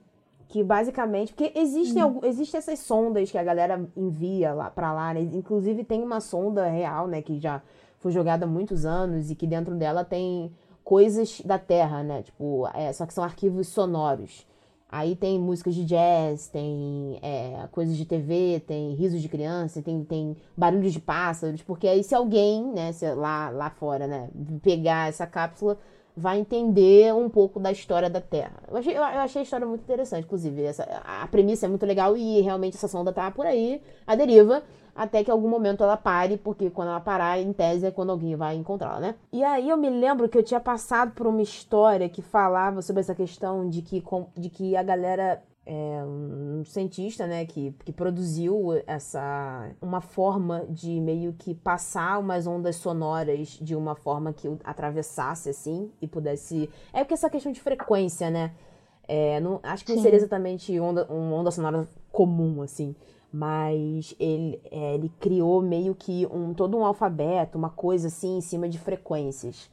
que 0.49 0.63
basicamente, 0.63 1.31
porque 1.31 1.57
existem, 1.57 2.03
hum. 2.03 2.19
existem 2.23 2.57
essas 2.57 2.79
sondas 2.79 3.31
que 3.31 3.37
a 3.37 3.43
galera 3.43 3.87
envia 3.95 4.51
lá 4.51 4.69
para 4.69 4.91
lá, 4.91 5.13
né? 5.13 5.21
Inclusive 5.21 5.83
tem 5.83 6.01
uma 6.01 6.19
sonda 6.19 6.65
real, 6.65 7.07
né, 7.07 7.21
que 7.21 7.39
já 7.39 7.61
foi 7.99 8.11
jogada 8.11 8.45
há 8.45 8.47
muitos 8.47 8.83
anos 8.83 9.29
e 9.29 9.35
que 9.35 9.45
dentro 9.45 9.75
dela 9.75 10.03
tem 10.03 10.51
coisas 10.83 11.39
da 11.41 11.59
Terra, 11.59 12.01
né? 12.01 12.23
Tipo, 12.23 12.67
é, 12.73 12.91
só 12.91 13.05
que 13.05 13.13
são 13.13 13.23
arquivos 13.23 13.67
sonoros. 13.67 14.47
Aí 14.91 15.15
tem 15.15 15.39
músicas 15.39 15.75
de 15.75 15.85
jazz, 15.85 16.47
tem 16.47 17.19
é, 17.21 17.67
coisas 17.71 17.95
de 17.95 18.05
TV, 18.05 18.59
tem 18.65 18.95
risos 18.95 19.21
de 19.21 19.29
criança, 19.29 19.83
tem, 19.83 20.03
tem 20.03 20.35
barulhos 20.57 20.93
de 20.93 20.99
pássaros, 20.99 21.61
porque 21.61 21.87
aí 21.87 22.03
se 22.03 22.15
alguém, 22.15 22.73
né, 22.73 22.91
se 22.91 23.07
lá, 23.13 23.51
lá 23.51 23.69
fora, 23.69 24.07
né, 24.07 24.29
pegar 24.63 25.09
essa 25.09 25.27
cápsula, 25.27 25.77
vai 26.19 26.39
entender 26.39 27.13
um 27.13 27.29
pouco 27.29 27.59
da 27.59 27.71
história 27.71 28.09
da 28.09 28.19
Terra. 28.19 28.61
Eu 28.69 28.77
achei, 28.77 28.97
eu 28.97 29.03
achei 29.03 29.39
a 29.41 29.43
história 29.43 29.65
muito 29.65 29.81
interessante, 29.81 30.25
inclusive. 30.25 30.63
Essa, 30.63 30.83
a 31.03 31.25
premissa 31.27 31.65
é 31.65 31.69
muito 31.69 31.85
legal 31.85 32.15
e 32.17 32.41
realmente 32.41 32.75
essa 32.75 32.87
sonda 32.87 33.13
tá 33.13 33.31
por 33.31 33.45
aí, 33.45 33.81
a 34.05 34.15
deriva, 34.15 34.61
até 34.95 35.23
que 35.23 35.31
em 35.31 35.33
algum 35.33 35.47
momento 35.47 35.81
ela 35.81 35.95
pare, 35.95 36.37
porque 36.37 36.69
quando 36.69 36.89
ela 36.89 36.99
parar, 36.99 37.39
em 37.39 37.53
tese, 37.53 37.85
é 37.85 37.91
quando 37.91 38.11
alguém 38.11 38.35
vai 38.35 38.55
encontrá-la, 38.55 38.99
né? 38.99 39.15
E 39.31 39.43
aí 39.43 39.69
eu 39.69 39.77
me 39.77 39.89
lembro 39.89 40.27
que 40.27 40.37
eu 40.37 40.43
tinha 40.43 40.59
passado 40.59 41.13
por 41.13 41.25
uma 41.25 41.41
história 41.41 42.09
que 42.09 42.21
falava 42.21 42.81
sobre 42.81 42.99
essa 42.99 43.15
questão 43.15 43.69
de 43.69 43.81
que, 43.81 44.03
de 44.35 44.49
que 44.49 44.75
a 44.75 44.83
galera 44.83 45.41
é 45.71 46.03
um 46.03 46.63
cientista, 46.65 47.27
né, 47.27 47.45
que, 47.45 47.71
que 47.85 47.93
produziu 47.93 48.81
essa 48.87 49.69
uma 49.79 50.01
forma 50.01 50.65
de 50.67 50.99
meio 50.99 51.31
que 51.33 51.53
passar 51.53 52.19
umas 52.19 52.47
ondas 52.47 52.77
sonoras 52.77 53.49
de 53.61 53.75
uma 53.75 53.93
forma 53.93 54.33
que 54.33 54.47
atravessasse 54.63 55.47
assim 55.47 55.91
e 56.01 56.07
pudesse. 56.07 56.67
É 56.91 57.03
porque 57.03 57.13
essa 57.13 57.29
questão 57.29 57.51
de 57.51 57.61
frequência, 57.61 58.31
né? 58.31 58.51
É, 59.07 59.39
não, 59.39 59.59
acho 59.61 59.85
que 59.85 59.93
não 59.93 60.01
seria 60.01 60.17
exatamente 60.17 60.79
onda, 60.79 61.05
uma 61.05 61.35
onda 61.35 61.51
sonora 61.51 61.87
comum, 62.11 62.63
assim. 62.63 62.95
Mas 63.31 64.15
ele, 64.19 64.59
é, 64.71 64.95
ele 64.95 65.11
criou 65.19 65.61
meio 65.61 65.93
que 65.93 66.27
um, 66.31 66.51
todo 66.51 66.75
um 66.75 66.83
alfabeto, 66.83 67.59
uma 67.59 67.69
coisa 67.69 68.07
assim, 68.07 68.37
em 68.37 68.41
cima 68.41 68.67
de 68.67 68.79
frequências. 68.79 69.69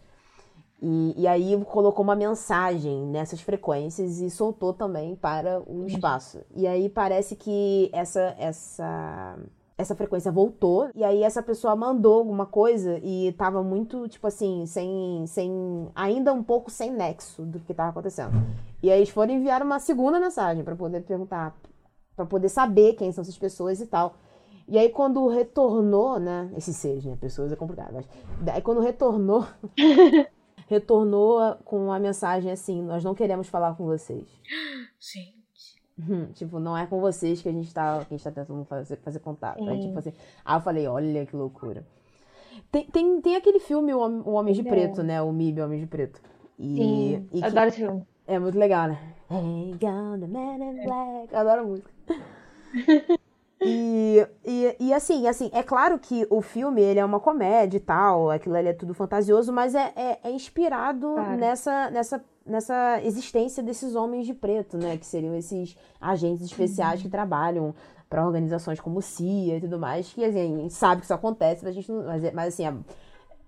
E, 0.81 1.15
e 1.17 1.27
aí 1.27 1.59
colocou 1.65 2.03
uma 2.03 2.15
mensagem 2.15 3.07
nessas 3.07 3.41
frequências 3.41 4.21
e 4.21 4.29
soltou 4.29 4.75
também 4.75 5.17
para 5.17 5.61
o 5.61 5.81
uhum. 5.81 5.87
espaço. 5.87 6.41
E 6.55 6.67
aí 6.67 6.89
parece 6.89 7.35
que 7.35 7.89
essa 7.93 8.35
essa 8.39 9.39
essa 9.79 9.95
frequência 9.95 10.33
voltou 10.33 10.89
e 10.95 11.05
aí 11.05 11.23
essa 11.23 11.43
pessoa 11.43 11.77
mandou 11.77 12.21
alguma 12.21 12.47
coisa 12.47 12.99
e 13.03 13.33
tava 13.33 13.63
muito 13.63 14.09
tipo 14.09 14.27
assim 14.27 14.65
sem 14.65 15.25
sem 15.27 15.89
ainda 15.95 16.33
um 16.33 16.43
pouco 16.43 16.71
sem 16.71 16.91
nexo 16.91 17.43
do 17.43 17.61
que 17.61 17.73
estava 17.73 17.91
acontecendo 17.91 18.33
e 18.83 18.91
aí 18.91 19.01
eles 19.01 19.11
foram 19.11 19.35
enviar 19.35 19.63
uma 19.63 19.79
segunda 19.79 20.19
mensagem 20.19 20.65
para 20.65 20.75
poder 20.75 21.03
perguntar 21.03 21.55
para 22.15 22.25
poder 22.25 22.49
saber 22.49 22.95
quem 22.95 23.13
são 23.13 23.21
essas 23.21 23.37
pessoas 23.37 23.79
e 23.79 23.87
tal 23.87 24.15
e 24.67 24.79
aí 24.79 24.89
quando 24.89 25.29
retornou 25.29 26.19
né 26.19 26.51
esses 26.57 26.75
seres 26.77 27.05
né 27.05 27.15
pessoas 27.21 27.53
é 27.53 27.57
complicado 27.57 27.93
mas 27.93 28.07
aí 28.55 28.63
quando 28.63 28.81
retornou 28.81 29.47
retornou 30.67 31.57
com 31.65 31.93
a 31.93 31.99
mensagem 31.99 32.51
assim: 32.51 32.83
Nós 32.83 33.03
não 33.03 33.15
queremos 33.15 33.49
falar 33.49 33.75
com 33.75 33.85
vocês. 33.85 34.27
Gente. 34.99 35.37
Hum, 35.99 36.27
tipo, 36.35 36.61
não 36.61 36.77
é 36.77 36.87
com 36.87 37.01
vocês 37.01 37.41
que 37.41 37.49
a 37.49 37.53
gente 37.53 37.73
tá, 37.73 38.05
que 38.05 38.15
a 38.15 38.17
gente 38.17 38.25
tá 38.25 38.31
tentando 38.31 38.65
fazer, 38.67 38.97
fazer 38.97 39.19
contato. 39.21 39.67
Aí, 39.67 39.81
tipo 39.81 39.99
assim, 39.99 40.13
eu 40.47 40.61
falei: 40.61 40.87
Olha 40.87 41.25
que 41.25 41.35
loucura. 41.35 41.87
Tem, 42.71 42.85
tem, 42.87 43.21
tem 43.21 43.37
aquele 43.37 43.61
filme, 43.61 43.95
O, 43.95 44.01
o 44.01 44.33
Homem 44.33 44.55
de 44.55 44.61
é. 44.61 44.65
Preto, 44.65 45.03
né? 45.03 45.23
O 45.23 45.33
MIB, 45.33 45.61
Homem 45.61 45.81
de 45.81 45.87
Preto. 45.87 46.21
E, 46.59 46.77
Sim, 46.77 47.29
e 47.33 47.45
adoro 47.45 47.69
esse 47.69 47.79
filme. 47.79 48.07
É 48.27 48.39
muito 48.39 48.59
legal, 48.59 48.89
né? 48.89 49.15
Man 50.27 50.57
in 50.57 50.85
black. 50.85 51.35
Adoro 51.35 51.61
a 51.61 51.65
música. 51.65 51.91
E, 53.61 54.27
e, 54.45 54.77
e, 54.79 54.93
assim, 54.93 55.27
assim, 55.27 55.51
é 55.53 55.63
claro 55.63 55.99
que 55.99 56.27
o 56.29 56.43
filme 56.43 56.83
ele 56.83 57.01
é 57.01 57.05
uma 57.05 57.19
comédia 57.19 57.79
e 57.79 57.81
tal, 57.81 58.31
aquilo 58.31 58.55
ali 58.55 58.69
é 58.69 58.73
tudo 58.75 58.93
fantasioso, 58.93 59.51
mas 59.53 59.75
é, 59.75 59.93
é, 59.97 60.19
é 60.25 60.31
inspirado 60.31 61.15
claro. 61.15 61.37
nessa, 61.39 61.91
nessa, 61.91 62.25
nessa 62.45 63.01
existência 63.03 63.63
desses 63.63 63.95
homens 63.95 64.27
de 64.27 64.35
preto, 64.35 64.77
né? 64.77 64.99
Que 64.99 65.07
seriam 65.07 65.35
esses 65.35 65.75
agentes 66.01 66.45
especiais 66.45 67.01
uhum. 67.01 67.07
que 67.07 67.11
trabalham 67.11 67.75
para 68.11 68.25
organizações 68.25 68.79
como 68.79 69.01
CIA 69.01 69.57
e 69.57 69.61
tudo 69.61 69.79
mais, 69.79 70.13
que 70.13 70.25
assim, 70.25 70.39
a 70.39 70.61
gente 70.61 70.75
sabe 70.75 71.01
que 71.01 71.07
isso 71.07 71.15
acontece, 71.15 71.65
mas 71.65 71.73
a 71.73 71.75
gente 71.75 71.91
não. 71.91 72.05
Mas, 72.05 72.33
mas 72.35 72.55
assim, 72.55 72.85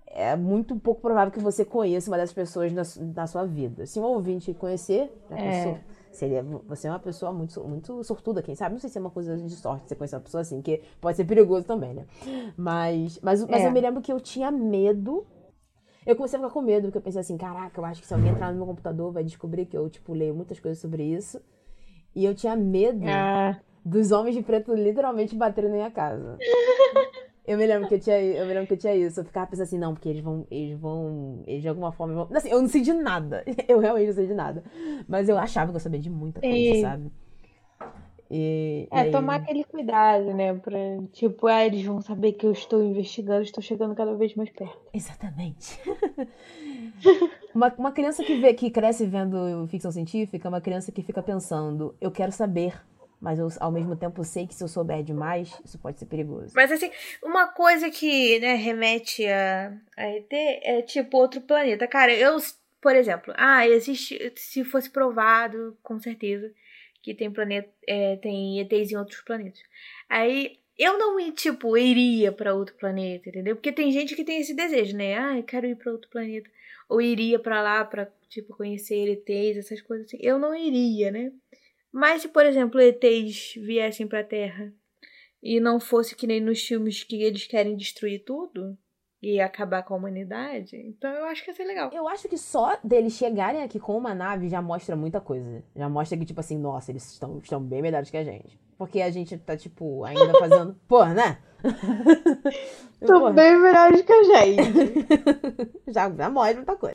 é 0.07 0.35
muito 0.35 0.75
pouco 0.77 1.03
provável 1.03 1.31
que 1.31 1.39
você 1.39 1.65
conheça 1.65 2.11
uma 2.11 2.17
dessas 2.17 2.35
pessoas 2.35 2.73
na, 2.73 2.83
na 3.15 3.27
sua 3.27 3.45
vida. 3.45 3.85
Se 3.85 4.01
um 4.01 4.05
ouvinte 4.05 4.55
conhecer, 4.55 5.13
né, 5.29 5.69
É. 5.69 5.81
seria, 6.13 6.43
você 6.43 6.89
é 6.89 6.91
uma 6.91 6.99
pessoa 6.99 7.33
muito, 7.33 7.63
muito 7.65 8.03
sortuda, 8.05 8.43
quem 8.43 8.55
sabe? 8.55 8.73
Não 8.75 8.81
sei 8.81 8.91
se 8.91 8.99
é 8.99 9.01
uma 9.01 9.11
coisa 9.11 9.37
de 9.37 9.51
sorte 9.57 9.89
você 9.89 9.95
conhecer 9.95 10.17
uma 10.17 10.23
pessoa 10.23 10.41
assim, 10.41 10.61
que 10.63 10.83
pode 11.01 11.17
ser 11.17 11.25
perigoso 11.25 11.67
também, 11.67 11.95
né? 11.95 12.07
Mas, 12.57 13.19
mas, 13.23 13.45
mas 13.47 13.63
É. 13.63 13.69
eu 13.69 13.73
me 13.73 13.81
lembro 13.81 14.01
que 14.03 14.13
eu 14.13 14.21
tinha 14.21 14.51
medo. 14.51 15.27
Eu 16.07 16.17
comecei 16.17 16.39
a 16.39 16.43
ficar 16.43 16.53
com 16.55 16.63
medo, 16.63 16.85
porque 16.87 16.99
eu 16.99 17.03
pensei 17.03 17.21
assim, 17.21 17.37
caraca, 17.37 17.79
eu 17.81 17.85
acho 17.85 18.01
que 18.01 18.07
se 18.07 18.15
alguém 18.15 18.31
entrar 18.33 18.51
no 18.51 18.57
meu 18.57 18.67
computador 18.67 19.13
vai 19.13 19.23
descobrir 19.23 19.67
que 19.67 19.77
eu, 19.77 19.89
tipo, 19.91 20.15
leio 20.15 20.35
muitas 20.35 20.59
coisas 20.59 20.79
sobre 20.81 21.03
isso. 21.03 21.41
E 22.15 22.25
eu 22.25 22.35
tinha 22.35 22.57
medo 22.57 23.07
Ah, 23.07 23.59
dos 23.85 24.11
homens 24.11 24.35
de 24.35 24.43
preto 24.43 24.73
literalmente 24.75 25.37
baterem 25.37 25.69
na 25.71 25.77
minha 25.77 25.91
casa. 25.91 26.39
Eu 27.49 27.57
me 27.57 27.67
lembro 27.67 27.89
que 27.89 27.95
eu 27.95 27.99
tinha, 27.99 28.21
eu 28.21 28.47
me 28.47 28.53
lembro 28.53 28.67
que 28.67 28.75
eu 28.75 28.79
tinha 28.79 28.95
isso. 28.95 29.21
Eu 29.21 29.25
ficava 29.25 29.47
pensando 29.47 29.65
assim, 29.65 29.79
não, 29.79 29.95
porque 29.95 30.07
eles 30.11 30.23
vão, 30.23 30.47
eles 30.51 30.79
vão, 30.79 31.43
eles 31.47 31.63
de 31.63 31.69
alguma 31.69 31.91
forma 31.91 32.13
vão. 32.13 32.37
Assim, 32.37 32.51
eu 32.51 32.61
não 32.61 32.69
sei 32.69 32.83
de 32.83 32.93
nada. 32.93 33.43
Eu 33.67 33.79
realmente 33.79 34.09
não 34.09 34.15
sei 34.15 34.27
de 34.27 34.35
nada. 34.35 34.63
Mas 35.09 35.31
eu 35.31 35.39
achava 35.39 35.71
que 35.73 35.77
eu 35.77 35.81
sabia 35.81 35.99
de 35.99 36.11
muita 36.11 36.43
coisa, 36.43 36.81
sabe? 36.83 37.11
E, 38.31 38.87
é, 38.91 39.01
aí- 39.01 39.11
tomar 39.11 39.37
aquele 39.37 39.65
cuidado, 39.65 40.35
né? 40.35 40.53
Pra, 40.53 40.79
tipo, 41.13 41.47
ah, 41.47 41.65
eles 41.65 41.83
vão 41.83 42.03
saber 42.03 42.33
que 42.35 42.45
eu 42.47 42.53
estou 42.53 42.83
investigando, 42.85 43.41
estou 43.41 43.63
chegando 43.63 43.95
cada 43.95 44.15
vez 44.15 44.35
mais 44.35 44.51
perto. 44.51 44.79
Exatamente. 44.93 45.81
uma, 47.55 47.73
uma 47.79 47.93
criança 47.93 48.23
que, 48.23 48.37
vê, 48.37 48.53
que 48.53 48.71
cresce 48.71 49.07
vendo 49.07 49.67
ficção 49.69 49.91
científica 49.91 50.47
é 50.47 50.51
uma 50.51 50.61
criança 50.61 50.93
que 50.93 51.03
fica 51.03 51.23
pensando, 51.23 51.95
eu 51.99 52.11
quero 52.11 52.31
saber, 52.31 52.79
mas 53.21 53.39
eu 53.39 53.49
ao 53.61 53.73
mesmo 53.73 53.97
tempo 53.97 54.23
sei 54.25 54.47
que 54.47 54.55
se 54.55 54.63
eu 54.63 54.69
souber 54.69 55.03
demais, 55.03 55.61
isso 55.65 55.79
pode 55.79 55.99
ser 55.99 56.07
perigoso. 56.07 56.53
Mas 56.55 56.71
assim, 56.71 56.91
uma 57.23 57.49
coisa 57.49 57.91
que, 57.91 58.39
né, 58.39 58.55
remete 58.55 59.27
a, 59.27 59.73
a 59.97 60.09
ET 60.09 60.33
é 60.33 60.83
tipo 60.83 61.17
outro 61.17 61.41
planeta. 61.41 61.87
Cara, 61.87 62.15
eu, 62.15 62.37
por 62.81 62.95
exemplo, 62.95 63.35
ah, 63.37 63.67
existe. 63.67 64.33
Se 64.37 64.65
fosse 64.65 64.91
provado, 64.91 65.77
com 65.83 65.99
certeza, 65.99 66.53
que 67.03 67.15
tem 67.15 67.31
planeta. 67.31 67.69
é, 67.87 68.17
tem 68.17 68.61
ETs 68.61 68.93
em 68.93 68.97
outros 68.97 69.21
planetas. 69.23 69.61
Aí 70.09 70.59
eu 70.79 70.97
não, 70.97 71.33
tipo, 71.33 71.77
iria 71.77 72.31
pra 72.31 72.55
outro 72.55 72.77
planeta, 72.77 73.29
entendeu? 73.29 73.57
Porque 73.57 73.73
tem 73.73 73.91
gente 73.91 74.15
que 74.15 74.25
tem 74.25 74.41
esse 74.41 74.55
desejo, 74.55 74.97
né? 74.97 75.19
Ah, 75.19 75.37
eu 75.37 75.43
quero 75.43 75.67
ir 75.67 75.75
pra 75.77 75.91
outro 75.91 76.09
planeta. 76.09 76.49
Ou 76.89 77.03
iria 77.03 77.39
pra 77.39 77.61
lá 77.61 77.85
pra, 77.85 78.07
tipo, 78.29 78.57
conhecer 78.57 79.09
ETs, 79.09 79.59
essas 79.59 79.83
coisas 79.83 80.07
assim. 80.07 80.19
Eu 80.21 80.39
não 80.39 80.55
iria, 80.55 81.11
né? 81.11 81.33
Mas 81.93 82.23
se, 82.23 82.29
por 82.29 82.45
exemplo, 82.45 82.81
ETs 82.81 83.55
viessem 83.57 84.07
pra 84.07 84.25
Terra 84.25 84.73
e 85.43 85.61
não 85.61 85.81
fosse 85.81 86.15
que 86.15 86.27
nem 86.27 86.41
nos 86.41 86.63
filmes 86.63 87.03
que 87.03 87.23
eles 87.23 87.47
querem 87.47 87.77
destruir 87.77 88.25
tudo 88.25 88.77
e 89.21 89.41
acabar 89.41 89.83
com 89.83 89.95
a 89.95 89.97
humanidade, 89.97 90.77
então 90.77 91.11
eu 91.11 91.25
acho 91.25 91.43
que 91.43 91.51
ia 91.51 91.55
ser 91.55 91.65
legal. 91.65 91.91
Eu 91.93 92.07
acho 92.07 92.29
que 92.29 92.39
só 92.39 92.79
deles 92.85 93.15
chegarem 93.15 93.63
aqui 93.63 93.81
com 93.81 93.97
uma 93.97 94.15
nave 94.15 94.49
já 94.49 94.63
mostra 94.63 94.95
muita 94.95 95.21
coisa. 95.21 95.63
Já 95.75 95.89
mostra 95.89 96.17
que, 96.17 96.25
tipo 96.25 96.39
assim, 96.39 96.57
nossa, 96.57 96.93
eles 96.93 97.13
estão, 97.13 97.39
estão 97.39 97.61
bem 97.61 97.83
melhores 97.83 98.11
que 98.11 98.17
a 98.17 98.25
gente. 98.25 98.59
Porque 98.77 99.01
a 99.01 99.11
gente 99.11 99.37
tá, 99.39 99.57
tipo, 99.57 100.05
ainda 100.05 100.33
fazendo. 100.39 100.77
Porra, 100.87 101.15
né? 101.15 101.39
Porra, 103.05 103.33
bem 103.33 103.61
melhores 103.61 104.03
que 104.03 104.13
a 104.13 104.23
gente. 104.23 105.07
já, 105.91 106.09
já 106.09 106.31
mostra 106.31 106.57
muita 106.57 106.77
coisa. 106.77 106.95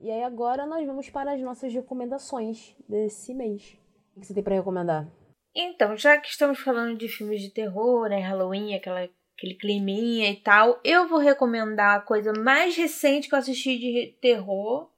E 0.00 0.10
aí 0.10 0.22
agora 0.22 0.66
nós 0.66 0.86
vamos 0.86 1.10
para 1.10 1.32
as 1.32 1.40
nossas 1.40 1.72
recomendações 1.72 2.76
desse 2.88 3.34
mês. 3.34 3.76
O 4.16 4.20
que 4.20 4.26
você 4.26 4.34
tem 4.34 4.42
pra 4.42 4.54
recomendar? 4.54 5.08
Então, 5.54 5.96
já 5.96 6.18
que 6.18 6.28
estamos 6.28 6.60
falando 6.60 6.98
de 6.98 7.08
filmes 7.08 7.40
de 7.40 7.50
terror, 7.50 8.08
né, 8.08 8.20
Halloween, 8.20 8.74
aquela, 8.74 9.08
aquele 9.36 9.54
climinha 9.54 10.30
e 10.30 10.36
tal, 10.36 10.78
eu 10.84 11.08
vou 11.08 11.18
recomendar 11.18 11.96
a 11.96 12.00
coisa 12.00 12.32
mais 12.32 12.76
recente 12.76 13.28
que 13.28 13.34
eu 13.34 13.38
assisti 13.38 13.78
de 13.78 14.16
terror, 14.20 14.90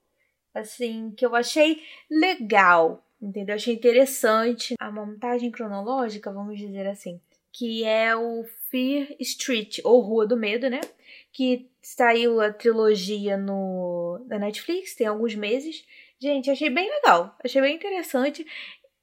assim, 0.52 1.12
que 1.16 1.24
eu 1.24 1.36
achei 1.36 1.80
legal, 2.10 3.04
entendeu? 3.22 3.54
Achei 3.54 3.74
interessante 3.74 4.74
a 4.80 4.90
montagem 4.90 5.50
cronológica, 5.50 6.32
vamos 6.32 6.58
dizer 6.58 6.88
assim, 6.88 7.20
que 7.52 7.84
é 7.84 8.16
o 8.16 8.44
Fear 8.68 9.14
Street, 9.20 9.78
ou 9.84 10.00
Rua 10.00 10.26
do 10.26 10.36
Medo, 10.36 10.68
né? 10.68 10.80
Que 11.38 11.70
saiu 11.80 12.40
a 12.40 12.52
trilogia 12.52 13.36
no, 13.36 14.18
na 14.26 14.40
Netflix, 14.40 14.96
tem 14.96 15.06
alguns 15.06 15.36
meses. 15.36 15.84
Gente, 16.20 16.50
achei 16.50 16.68
bem 16.68 16.90
legal, 16.90 17.32
achei 17.44 17.62
bem 17.62 17.76
interessante. 17.76 18.44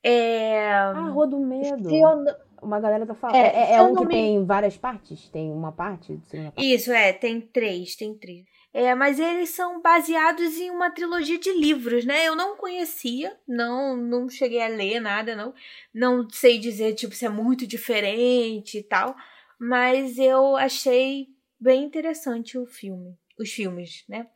É... 0.03 0.67
Ah, 0.69 1.11
Rua 1.13 1.27
do 1.27 1.39
Medo. 1.39 1.89
Eu 1.89 2.35
Uma 2.61 2.77
galera 2.81 3.05
tá 3.05 3.15
falando. 3.15 3.37
É, 3.37 3.39
É, 3.39 3.71
é- 3.71 3.75
é 3.75 3.81
um 3.81 3.95
que 3.95 4.05
me- 4.05 4.13
tem 4.13 4.43
várias 4.45 4.75
partes? 4.75 5.29
Tem 5.29 5.49
uma 5.49 5.71
parte? 5.71 6.19
Segunda 6.27 6.51
parte? 6.51 6.73
Isso, 6.73 6.91
é, 6.91 7.13
tem 7.13 7.39
três, 7.39 7.95
tem 7.95 8.13
três. 8.13 8.43
É, 8.73 8.93
mas 8.93 9.17
eles 9.17 9.51
são 9.51 9.81
baseados 9.81 10.57
em 10.57 10.69
uma 10.71 10.91
trilogia 10.91 11.39
de 11.39 11.53
livros, 11.53 12.03
né? 12.03 12.27
Eu 12.27 12.35
não 12.35 12.57
conhecia, 12.57 13.33
não, 13.47 13.95
não 13.95 14.27
cheguei 14.27 14.61
a 14.61 14.67
ler 14.67 14.99
nada, 14.99 15.37
não. 15.37 15.53
Não 15.93 16.27
sei 16.29 16.59
dizer, 16.59 16.95
tipo, 16.95 17.15
se 17.15 17.25
é 17.25 17.29
muito 17.29 17.65
diferente 17.65 18.79
e 18.79 18.83
tal. 18.83 19.15
Mas 19.57 20.17
eu 20.17 20.57
achei 20.57 21.33
bem 21.59 21.83
interessante 21.83 22.57
o 22.57 22.65
filme. 22.65 23.17
Os 23.37 23.51
filmes, 23.51 24.03
né? 24.07 24.27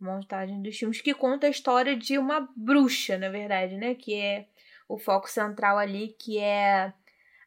A 0.00 0.04
montagem 0.04 0.62
dos 0.62 0.76
filmes, 0.76 1.00
que 1.00 1.14
conta 1.14 1.46
a 1.46 1.50
história 1.50 1.96
de 1.96 2.18
uma 2.18 2.48
bruxa, 2.56 3.18
na 3.18 3.28
verdade, 3.28 3.76
né? 3.76 3.94
Que 3.94 4.14
é 4.14 4.46
o 4.88 4.98
foco 4.98 5.28
central 5.28 5.78
ali, 5.78 6.16
que 6.18 6.38
é 6.38 6.92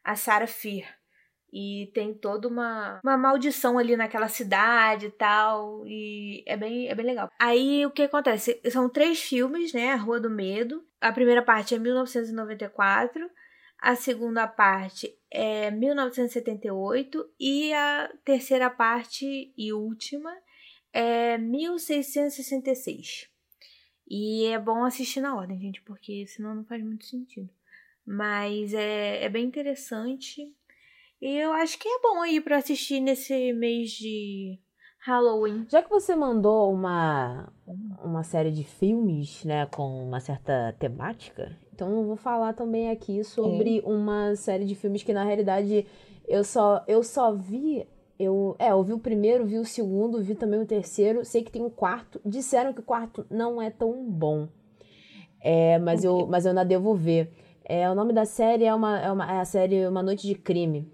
a 0.04 0.16
Sarah 0.16 0.46
Fear. 0.46 0.86
E 1.52 1.90
tem 1.92 2.14
toda 2.14 2.48
uma, 2.48 2.98
uma 3.04 3.16
maldição 3.18 3.78
ali 3.78 3.94
naquela 3.94 4.28
cidade 4.28 5.06
e 5.06 5.10
tal. 5.10 5.86
E 5.86 6.42
é 6.46 6.56
bem, 6.56 6.88
é 6.88 6.94
bem 6.94 7.04
legal. 7.04 7.28
Aí 7.38 7.84
o 7.84 7.90
que 7.90 8.02
acontece? 8.02 8.58
São 8.70 8.88
três 8.88 9.20
filmes, 9.20 9.72
né? 9.74 9.92
A 9.92 9.96
Rua 9.96 10.18
do 10.18 10.30
Medo. 10.30 10.82
A 10.98 11.12
primeira 11.12 11.42
parte 11.42 11.74
é 11.74 11.78
1994. 11.78 13.30
A 13.78 13.94
segunda 13.94 14.46
parte 14.46 15.14
é 15.32 15.70
1978. 15.70 17.28
E 17.40 17.72
a 17.72 18.12
terceira 18.24 18.68
parte 18.70 19.52
e 19.56 19.72
última 19.72 20.30
é 20.92 21.38
1666. 21.38 23.28
E 24.06 24.44
é 24.46 24.58
bom 24.58 24.84
assistir 24.84 25.20
na 25.20 25.34
ordem, 25.34 25.58
gente, 25.58 25.80
porque 25.82 26.26
senão 26.26 26.54
não 26.54 26.64
faz 26.64 26.82
muito 26.84 27.06
sentido. 27.06 27.48
Mas 28.04 28.74
é, 28.74 29.24
é 29.24 29.28
bem 29.28 29.46
interessante. 29.46 30.52
E 31.20 31.36
eu 31.36 31.52
acho 31.52 31.78
que 31.78 31.88
é 31.88 32.00
bom 32.00 32.20
aí 32.20 32.40
pra 32.40 32.58
assistir 32.58 33.00
nesse 33.00 33.52
mês 33.52 33.92
de 33.92 34.58
Halloween. 35.04 35.66
Já 35.68 35.82
que 35.82 35.90
você 35.90 36.14
mandou 36.14 36.72
uma, 36.72 37.52
uma 38.02 38.22
série 38.22 38.52
de 38.52 38.62
filmes, 38.62 39.44
né, 39.44 39.66
com 39.66 40.04
uma 40.04 40.20
certa 40.20 40.74
temática, 40.78 41.56
então 41.74 41.90
eu 41.96 42.04
vou 42.04 42.16
falar 42.16 42.52
também 42.52 42.90
aqui 42.90 43.24
sobre 43.24 43.82
uma 43.84 44.36
série 44.36 44.64
de 44.64 44.74
filmes 44.74 45.02
que 45.02 45.12
na 45.12 45.24
realidade 45.24 45.86
eu 46.28 46.44
só 46.44 46.84
eu 46.86 47.02
só 47.02 47.32
vi 47.32 47.86
eu, 48.18 48.54
é, 48.58 48.70
eu 48.70 48.82
vi 48.84 48.92
o 48.92 48.98
primeiro, 48.98 49.44
vi 49.44 49.58
o 49.58 49.64
segundo, 49.64 50.22
vi 50.22 50.36
também 50.36 50.60
o 50.60 50.66
terceiro, 50.66 51.24
sei 51.24 51.42
que 51.42 51.50
tem 51.50 51.62
um 51.62 51.70
quarto. 51.70 52.20
Disseram 52.24 52.72
que 52.72 52.78
o 52.78 52.84
quarto 52.84 53.26
não 53.28 53.60
é 53.60 53.68
tão 53.68 54.08
bom. 54.08 54.46
É, 55.40 55.76
mas 55.80 56.04
eu, 56.04 56.28
mas 56.28 56.44
eu 56.44 56.50
ainda 56.50 56.64
devo 56.64 56.94
ver. 56.94 57.32
É, 57.64 57.90
o 57.90 57.94
nome 57.96 58.12
da 58.12 58.24
série 58.24 58.64
é 58.64 58.72
uma, 58.72 59.00
é 59.00 59.10
uma 59.10 59.32
é 59.32 59.40
a 59.40 59.44
série 59.44 59.86
Uma 59.88 60.02
Noite 60.04 60.28
de 60.28 60.36
Crime. 60.36 60.88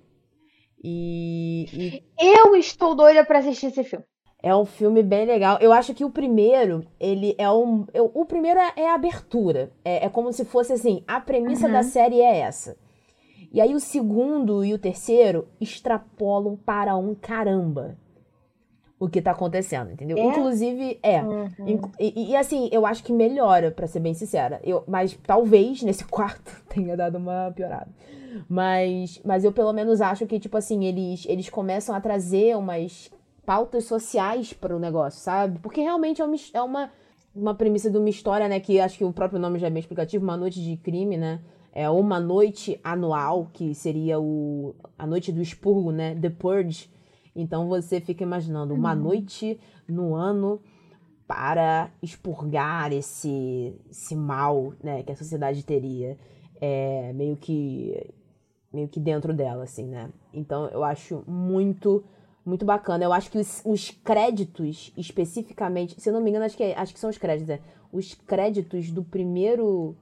E, 0.82 1.66
e 1.76 2.02
Eu 2.18 2.54
estou 2.56 2.94
doida 2.94 3.24
pra 3.24 3.38
assistir 3.40 3.66
esse 3.66 3.82
filme. 3.84 4.04
é 4.42 4.54
um 4.54 4.64
filme 4.64 5.02
bem 5.02 5.26
legal. 5.26 5.58
Eu 5.60 5.72
acho 5.72 5.92
que 5.94 6.04
o 6.04 6.10
primeiro, 6.10 6.84
ele 7.00 7.34
é 7.38 7.50
um. 7.50 7.86
eu- 7.92 8.10
o 8.14 8.24
primeiro 8.24 8.60
é, 8.60 8.72
é 8.76 8.88
a 8.90 8.94
abertura. 8.94 9.72
É, 9.84 10.06
é 10.06 10.08
como 10.08 10.32
se 10.32 10.44
fosse 10.44 10.72
assim: 10.72 11.02
a 11.06 11.20
premissa 11.20 11.66
Uhum. 11.66 11.72
da 11.72 11.82
série 11.82 12.20
é 12.20 12.38
essa. 12.38 12.76
E 13.52 13.60
aí 13.60 13.74
o 13.74 13.80
segundo 13.80 14.64
e 14.64 14.74
o 14.74 14.78
terceiro 14.78 15.48
extrapolam 15.60 16.54
para 16.56 16.96
um 16.96 17.14
caramba 17.14 17.96
o 19.00 19.08
que 19.08 19.22
tá 19.22 19.30
acontecendo, 19.30 19.92
entendeu? 19.92 20.18
É? 20.18 20.22
Inclusive, 20.22 20.98
é. 21.02 21.20
Inc- 21.66 21.88
E, 22.00 22.30
e, 22.30 22.36
assim, 22.36 22.68
eu 22.72 22.84
acho 22.84 23.02
que 23.04 23.12
melhora, 23.12 23.70
pra 23.70 23.86
ser 23.86 24.00
bem 24.00 24.12
sincera. 24.14 24.60
Eu, 24.64 24.82
mas 24.88 25.16
talvez 25.26 25.82
nesse 25.82 26.04
quarto 26.08 26.50
tenha 26.68 26.96
dado 26.96 27.16
uma 27.16 27.52
piorada. 27.54 27.88
Mas, 28.48 29.20
mas 29.24 29.44
eu 29.44 29.52
pelo 29.52 29.72
menos 29.72 30.00
acho 30.00 30.26
que, 30.26 30.38
tipo 30.40 30.56
assim, 30.56 30.84
eles, 30.84 31.24
eles 31.28 31.48
começam 31.48 31.94
a 31.94 32.00
trazer 32.00 32.56
umas 32.56 33.10
pautas 33.46 33.84
sociais 33.84 34.52
para 34.52 34.76
o 34.76 34.78
negócio, 34.78 35.20
sabe? 35.20 35.58
Porque 35.60 35.80
realmente 35.80 36.20
é 36.20 36.24
uma, 36.24 36.36
é 36.54 36.62
uma, 36.62 36.90
uma 37.34 37.54
premissa 37.54 37.90
de 37.90 37.96
uma 37.98 38.08
história, 38.10 38.48
né? 38.48 38.60
Que 38.60 38.80
acho 38.80 38.98
que 38.98 39.04
o 39.04 39.12
próprio 39.12 39.38
nome 39.40 39.58
já 39.58 39.66
é 39.66 39.70
bem 39.70 39.80
explicativo, 39.80 40.24
uma 40.24 40.36
noite 40.36 40.62
de 40.62 40.76
crime, 40.76 41.16
né? 41.16 41.40
É 41.72 41.88
uma 41.88 42.18
noite 42.18 42.80
anual, 42.82 43.48
que 43.52 43.74
seria 43.74 44.18
o, 44.20 44.74
a 44.98 45.06
noite 45.06 45.30
do 45.30 45.40
expurgo, 45.40 45.92
né? 45.92 46.14
The 46.20 46.30
Purge. 46.30 46.90
Então 47.38 47.68
você 47.68 48.00
fica 48.00 48.24
imaginando 48.24 48.74
uma 48.74 48.96
noite 48.96 49.60
no 49.86 50.16
ano 50.16 50.60
para 51.24 51.88
expurgar 52.02 52.92
esse, 52.92 53.72
esse 53.88 54.16
mal 54.16 54.72
né, 54.82 55.04
que 55.04 55.12
a 55.12 55.16
sociedade 55.16 55.64
teria. 55.64 56.18
É 56.60 57.12
meio 57.12 57.36
que 57.36 58.12
meio 58.72 58.88
que 58.88 58.98
dentro 58.98 59.32
dela, 59.32 59.62
assim, 59.62 59.86
né? 59.86 60.10
Então 60.34 60.66
eu 60.66 60.82
acho 60.82 61.22
muito, 61.28 62.04
muito 62.44 62.64
bacana. 62.64 63.04
Eu 63.04 63.12
acho 63.12 63.30
que 63.30 63.38
os, 63.38 63.62
os 63.64 63.90
créditos, 63.90 64.92
especificamente, 64.96 65.98
se 66.00 66.08
eu 66.08 66.12
não 66.12 66.20
me 66.20 66.30
engano, 66.30 66.44
acho 66.44 66.56
que, 66.56 66.64
é, 66.64 66.76
acho 66.76 66.92
que 66.92 66.98
são 66.98 67.08
os 67.08 67.18
créditos, 67.18 67.48
né? 67.48 67.60
Os 67.92 68.14
créditos 68.14 68.90
do 68.90 69.04
primeiro 69.04 69.96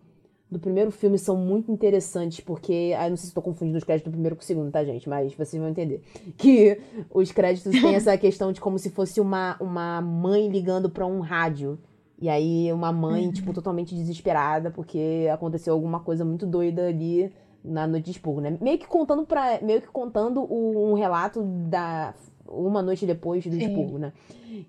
do 0.50 0.60
primeiro 0.60 0.92
filme 0.92 1.18
são 1.18 1.36
muito 1.36 1.72
interessantes, 1.72 2.40
porque. 2.40 2.94
Ah, 2.96 3.08
não 3.08 3.16
sei 3.16 3.24
se 3.24 3.28
estou 3.28 3.42
confundindo 3.42 3.76
os 3.78 3.84
créditos 3.84 4.10
do 4.10 4.14
primeiro 4.14 4.36
com 4.36 4.42
o 4.42 4.44
segundo, 4.44 4.70
tá, 4.70 4.84
gente? 4.84 5.08
Mas 5.08 5.34
vocês 5.34 5.60
vão 5.60 5.70
entender. 5.70 6.02
Que 6.36 6.80
os 7.12 7.32
créditos 7.32 7.72
têm 7.72 7.94
essa 7.94 8.16
questão 8.18 8.52
de 8.52 8.60
como 8.60 8.78
se 8.78 8.90
fosse 8.90 9.20
uma, 9.20 9.56
uma 9.60 10.00
mãe 10.00 10.48
ligando 10.48 10.88
para 10.88 11.04
um 11.06 11.20
rádio. 11.20 11.78
E 12.18 12.28
aí, 12.28 12.72
uma 12.72 12.92
mãe, 12.92 13.26
uhum. 13.26 13.32
tipo, 13.32 13.52
totalmente 13.52 13.94
desesperada, 13.94 14.70
porque 14.70 15.28
aconteceu 15.32 15.74
alguma 15.74 16.00
coisa 16.00 16.24
muito 16.24 16.46
doida 16.46 16.86
ali 16.86 17.30
na 17.62 17.86
noite 17.86 18.06
de 18.06 18.10
expurgo, 18.12 18.40
né? 18.40 18.56
Meio 18.60 18.78
que 18.78 18.86
contando 18.86 19.26
para 19.26 19.60
meio 19.60 19.82
que 19.82 19.88
contando 19.88 20.40
o, 20.40 20.92
um 20.92 20.94
relato 20.94 21.42
da 21.42 22.14
uma 22.48 22.82
noite 22.82 23.06
depois 23.06 23.46
do 23.46 23.56
expurgo, 23.56 23.98
né? 23.98 24.12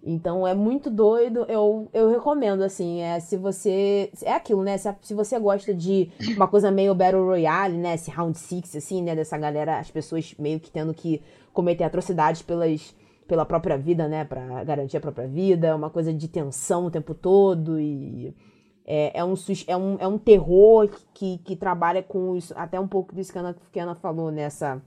Então 0.04 0.46
é 0.48 0.54
muito 0.54 0.90
doido. 0.90 1.46
Eu, 1.48 1.88
eu 1.94 2.10
recomendo, 2.10 2.62
assim, 2.62 3.02
é, 3.02 3.20
se 3.20 3.38
você. 3.38 4.12
É 4.24 4.34
aquilo, 4.34 4.64
né? 4.64 4.78
Se, 4.78 4.94
se 5.02 5.14
você 5.14 5.40
gosta 5.40 5.74
de 5.74 6.10
uma 6.36 6.48
coisa 6.48 6.72
meio 6.72 6.96
Battle 6.96 7.26
Royale, 7.26 7.78
né? 7.78 7.96
Esse 7.96 8.12
Round 8.12 8.38
Six, 8.38 8.76
assim, 8.76 9.02
né? 9.02 9.16
Dessa 9.16 9.38
galera, 9.38 9.80
as 9.80 9.92
pessoas 9.92 10.34
meio 10.38 10.60
que 10.60 10.72
tendo 10.72 10.94
que 10.94 11.22
cometer 11.54 11.84
atrocidades 11.84 12.42
pelas, 12.42 12.96
pela 13.28 13.46
própria 13.46 13.78
vida, 13.78 14.08
né? 14.08 14.26
Pra 14.26 14.64
garantir 14.64 14.98
a 14.98 15.02
própria 15.02 15.28
vida. 15.28 15.76
Uma 15.76 15.90
coisa 15.90 16.14
de 16.14 16.28
tensão 16.28 16.86
o 16.86 16.92
tempo 16.92 17.14
todo 17.14 17.80
e. 17.80 18.34
É, 18.90 19.20
é, 19.20 19.24
um, 19.26 19.34
é, 19.68 19.76
um, 19.76 19.98
é 20.00 20.08
um 20.08 20.18
terror 20.18 20.90
que, 21.14 21.40
que 21.40 21.58
trabalha 21.58 22.02
com 22.02 22.38
isso, 22.38 22.54
até 22.56 22.80
um 22.80 22.88
pouco 22.88 23.14
disso 23.14 23.34
que 23.34 23.38
a 23.38 23.42
Ana, 23.42 23.56
que 23.70 23.80
a 23.82 23.84
Ana 23.84 23.96
falou 23.96 24.32
nessa 24.32 24.82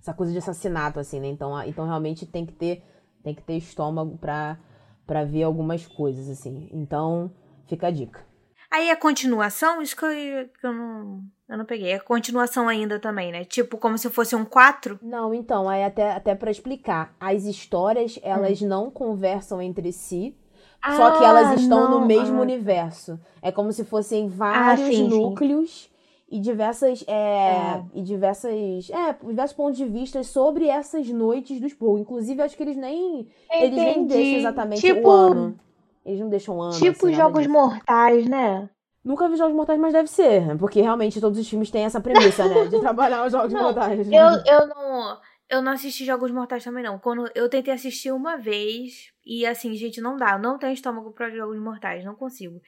essa 0.00 0.14
coisa 0.14 0.32
de 0.32 0.38
assassinato, 0.38 0.98
assim, 0.98 1.20
né? 1.20 1.28
Então, 1.28 1.62
então 1.64 1.84
realmente 1.84 2.26
tem 2.26 2.46
que 2.46 2.52
ter, 2.52 2.82
tem 3.22 3.34
que 3.34 3.42
ter 3.42 3.56
estômago 3.56 4.16
pra, 4.16 4.58
pra 5.06 5.24
ver 5.24 5.42
algumas 5.42 5.86
coisas, 5.86 6.28
assim. 6.28 6.68
Então, 6.72 7.30
fica 7.66 7.88
a 7.88 7.90
dica. 7.90 8.24
Aí 8.70 8.88
a 8.90 8.96
continuação, 8.96 9.82
isso 9.82 9.96
que 9.96 10.04
eu, 10.04 10.48
que 10.48 10.66
eu 10.66 10.72
não. 10.72 11.20
Eu 11.48 11.58
não 11.58 11.64
peguei. 11.64 11.92
A 11.94 12.00
continuação 12.00 12.68
ainda 12.68 13.00
também, 13.00 13.32
né? 13.32 13.44
Tipo, 13.44 13.76
como 13.76 13.98
se 13.98 14.08
fosse 14.08 14.36
um 14.36 14.44
4? 14.44 15.00
Não, 15.02 15.34
então, 15.34 15.68
aí 15.68 15.82
até, 15.82 16.12
até 16.12 16.32
para 16.32 16.50
explicar. 16.50 17.12
As 17.18 17.44
histórias, 17.44 18.20
elas 18.22 18.62
hum. 18.62 18.68
não 18.68 18.90
conversam 18.90 19.60
entre 19.60 19.92
si. 19.92 20.36
Ah, 20.80 20.96
só 20.96 21.18
que 21.18 21.24
elas 21.24 21.60
estão 21.60 21.90
não. 21.90 22.00
no 22.00 22.06
mesmo 22.06 22.38
ah. 22.38 22.42
universo. 22.42 23.18
É 23.42 23.50
como 23.50 23.72
se 23.72 23.84
fossem 23.84 24.28
vários 24.28 24.86
ah, 24.86 24.90
sim, 24.90 25.08
núcleos. 25.08 25.82
Sim 25.82 25.89
e 26.30 26.38
diversas 26.38 27.04
é, 27.08 27.12
é. 27.12 27.84
e 27.92 28.02
diversas 28.02 28.88
é 28.90 29.16
diversos 29.26 29.56
pontos 29.56 29.76
de 29.76 29.84
vista 29.84 30.22
sobre 30.22 30.68
essas 30.68 31.08
noites 31.08 31.60
do 31.60 31.68
Spurgo. 31.68 31.98
Inclusive 31.98 32.40
acho 32.40 32.56
que 32.56 32.62
eles 32.62 32.76
nem 32.76 33.20
Entendi. 33.20 33.64
eles 33.64 33.76
nem 33.76 34.06
deixam 34.06 34.38
exatamente 34.38 34.80
tipo, 34.80 35.08
o 35.08 35.10
ano. 35.10 35.60
Eles 36.06 36.20
não 36.20 36.28
deixam 36.28 36.56
o 36.56 36.62
ano. 36.62 36.78
Tipo 36.78 37.06
assim, 37.06 37.16
jogos 37.16 37.46
mortais, 37.46 38.28
né? 38.28 38.70
Nunca 39.02 39.28
vi 39.28 39.36
Jogos 39.36 39.56
Mortais, 39.56 39.80
mas 39.80 39.94
deve 39.94 40.08
ser. 40.10 40.56
Porque 40.58 40.80
realmente 40.80 41.20
todos 41.20 41.38
os 41.38 41.48
filmes 41.48 41.70
têm 41.70 41.84
essa 41.84 42.00
premissa, 42.00 42.46
né? 42.46 42.66
De 42.66 42.78
trabalhar 42.80 43.24
os 43.24 43.32
Jogos 43.32 43.52
não, 43.52 43.62
Mortais. 43.62 44.06
Eu, 44.06 44.28
eu 44.46 44.66
não. 44.66 45.18
Eu 45.48 45.62
não 45.62 45.72
assisti 45.72 46.04
Jogos 46.04 46.30
Mortais 46.30 46.62
também, 46.62 46.84
não. 46.84 46.98
Quando 46.98 47.28
eu 47.34 47.48
tentei 47.48 47.74
assistir 47.74 48.12
uma 48.12 48.36
vez, 48.36 49.10
e 49.26 49.44
assim, 49.46 49.74
gente, 49.74 50.00
não 50.00 50.16
dá. 50.16 50.32
Eu 50.32 50.38
não 50.38 50.58
tenho 50.58 50.72
estômago 50.72 51.10
para 51.12 51.30
Jogos 51.30 51.58
Mortais, 51.58 52.04
não 52.04 52.14
consigo. 52.14 52.60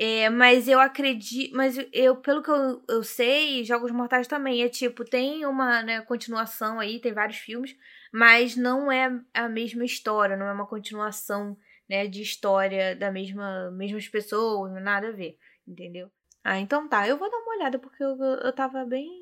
É, 0.00 0.30
mas 0.30 0.68
eu 0.68 0.78
acredito. 0.78 1.52
Mas 1.56 1.76
eu, 1.92 2.16
pelo 2.16 2.40
que 2.40 2.50
eu, 2.50 2.84
eu 2.88 3.02
sei, 3.02 3.64
Jogos 3.64 3.90
Mortais 3.90 4.28
também 4.28 4.62
é 4.62 4.68
tipo, 4.68 5.04
tem 5.04 5.44
uma 5.44 5.82
né, 5.82 6.00
continuação 6.02 6.78
aí, 6.78 7.00
tem 7.00 7.12
vários 7.12 7.38
filmes, 7.38 7.76
mas 8.12 8.54
não 8.54 8.92
é 8.92 9.10
a 9.34 9.48
mesma 9.48 9.84
história, 9.84 10.36
não 10.36 10.46
é 10.46 10.52
uma 10.52 10.68
continuação 10.68 11.58
né, 11.90 12.06
de 12.06 12.22
história 12.22 12.94
da 12.94 13.10
mesma 13.10 13.72
mesmas 13.72 14.06
pessoas, 14.06 14.72
nada 14.80 15.08
a 15.08 15.12
ver, 15.12 15.36
entendeu? 15.66 16.08
Ah, 16.44 16.58
então 16.60 16.88
tá, 16.88 17.08
eu 17.08 17.18
vou 17.18 17.28
dar 17.28 17.38
uma 17.38 17.56
olhada, 17.56 17.78
porque 17.78 18.02
eu, 18.02 18.16
eu 18.22 18.52
tava 18.52 18.84
bem 18.84 19.17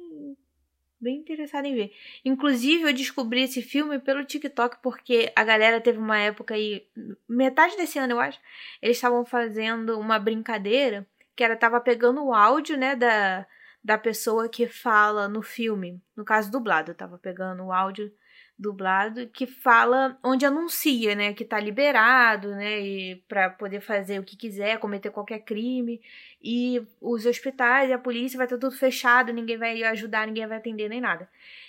bem 1.01 1.17
interessada 1.17 1.67
em 1.67 1.75
ver. 1.75 1.93
Inclusive, 2.25 2.85
eu 2.85 2.93
descobri 2.93 3.43
esse 3.43 3.63
filme 3.63 3.99
pelo 3.99 4.25
TikTok, 4.25 4.79
porque 4.83 5.33
a 5.37 5.45
galera 5.45 5.81
teve 5.81 5.99
uma 5.99 6.19
época 6.19 6.55
aí, 6.55 6.87
metade 7.29 7.77
desse 7.77 7.99
ano, 7.99 8.15
eu 8.15 8.21
acho, 8.21 8.41
eles 8.81 8.97
estavam 8.97 9.25
fazendo 9.25 9.99
uma 9.99 10.19
brincadeira 10.19 11.07
que 11.35 11.45
era 11.45 11.55
tava 11.55 11.81
pegando 11.81 12.25
o 12.25 12.33
áudio, 12.33 12.79
né, 12.79 12.97
da, 12.97 13.47
da 13.85 13.99
pessoa 13.99 14.49
que 14.49 14.67
fala 14.67 15.29
no 15.29 15.43
filme, 15.43 16.01
no 16.17 16.25
caso 16.25 16.51
dublado, 16.51 16.95
tava 16.95 17.19
pegando 17.19 17.63
o 17.63 17.73
áudio 17.73 18.11
dublado 18.59 19.29
que 19.29 19.47
fala 19.47 20.19
onde 20.25 20.47
anuncia, 20.47 21.15
né, 21.15 21.35
que 21.35 21.45
tá 21.45 21.61
liberado, 21.61 22.51
né, 22.55 22.81
e 22.81 23.17
para 23.29 23.51
poder 23.51 23.81
fazer 23.81 24.19
o 24.19 24.25
que 24.25 24.37
quiser, 24.37 24.79
cometer 24.79 25.11
qualquer 25.11 25.41
crime, 25.41 26.01
e 26.43 26.83
os 27.01 27.27
hospitais 27.27 27.91
e 27.91 27.93
a 27.93 27.99
polícia 27.99 28.39
vai 28.39 28.47
estar 28.47 28.57
tudo 28.57 28.75
fechado, 28.75 29.33
ninguém 29.33 29.59
vai 29.59 29.83
ajudar, 29.85 30.27
ninguém 30.27 30.47
vai 30.47 30.57
atender 30.57 30.89
nem 30.89 31.01
nada. 31.01 31.29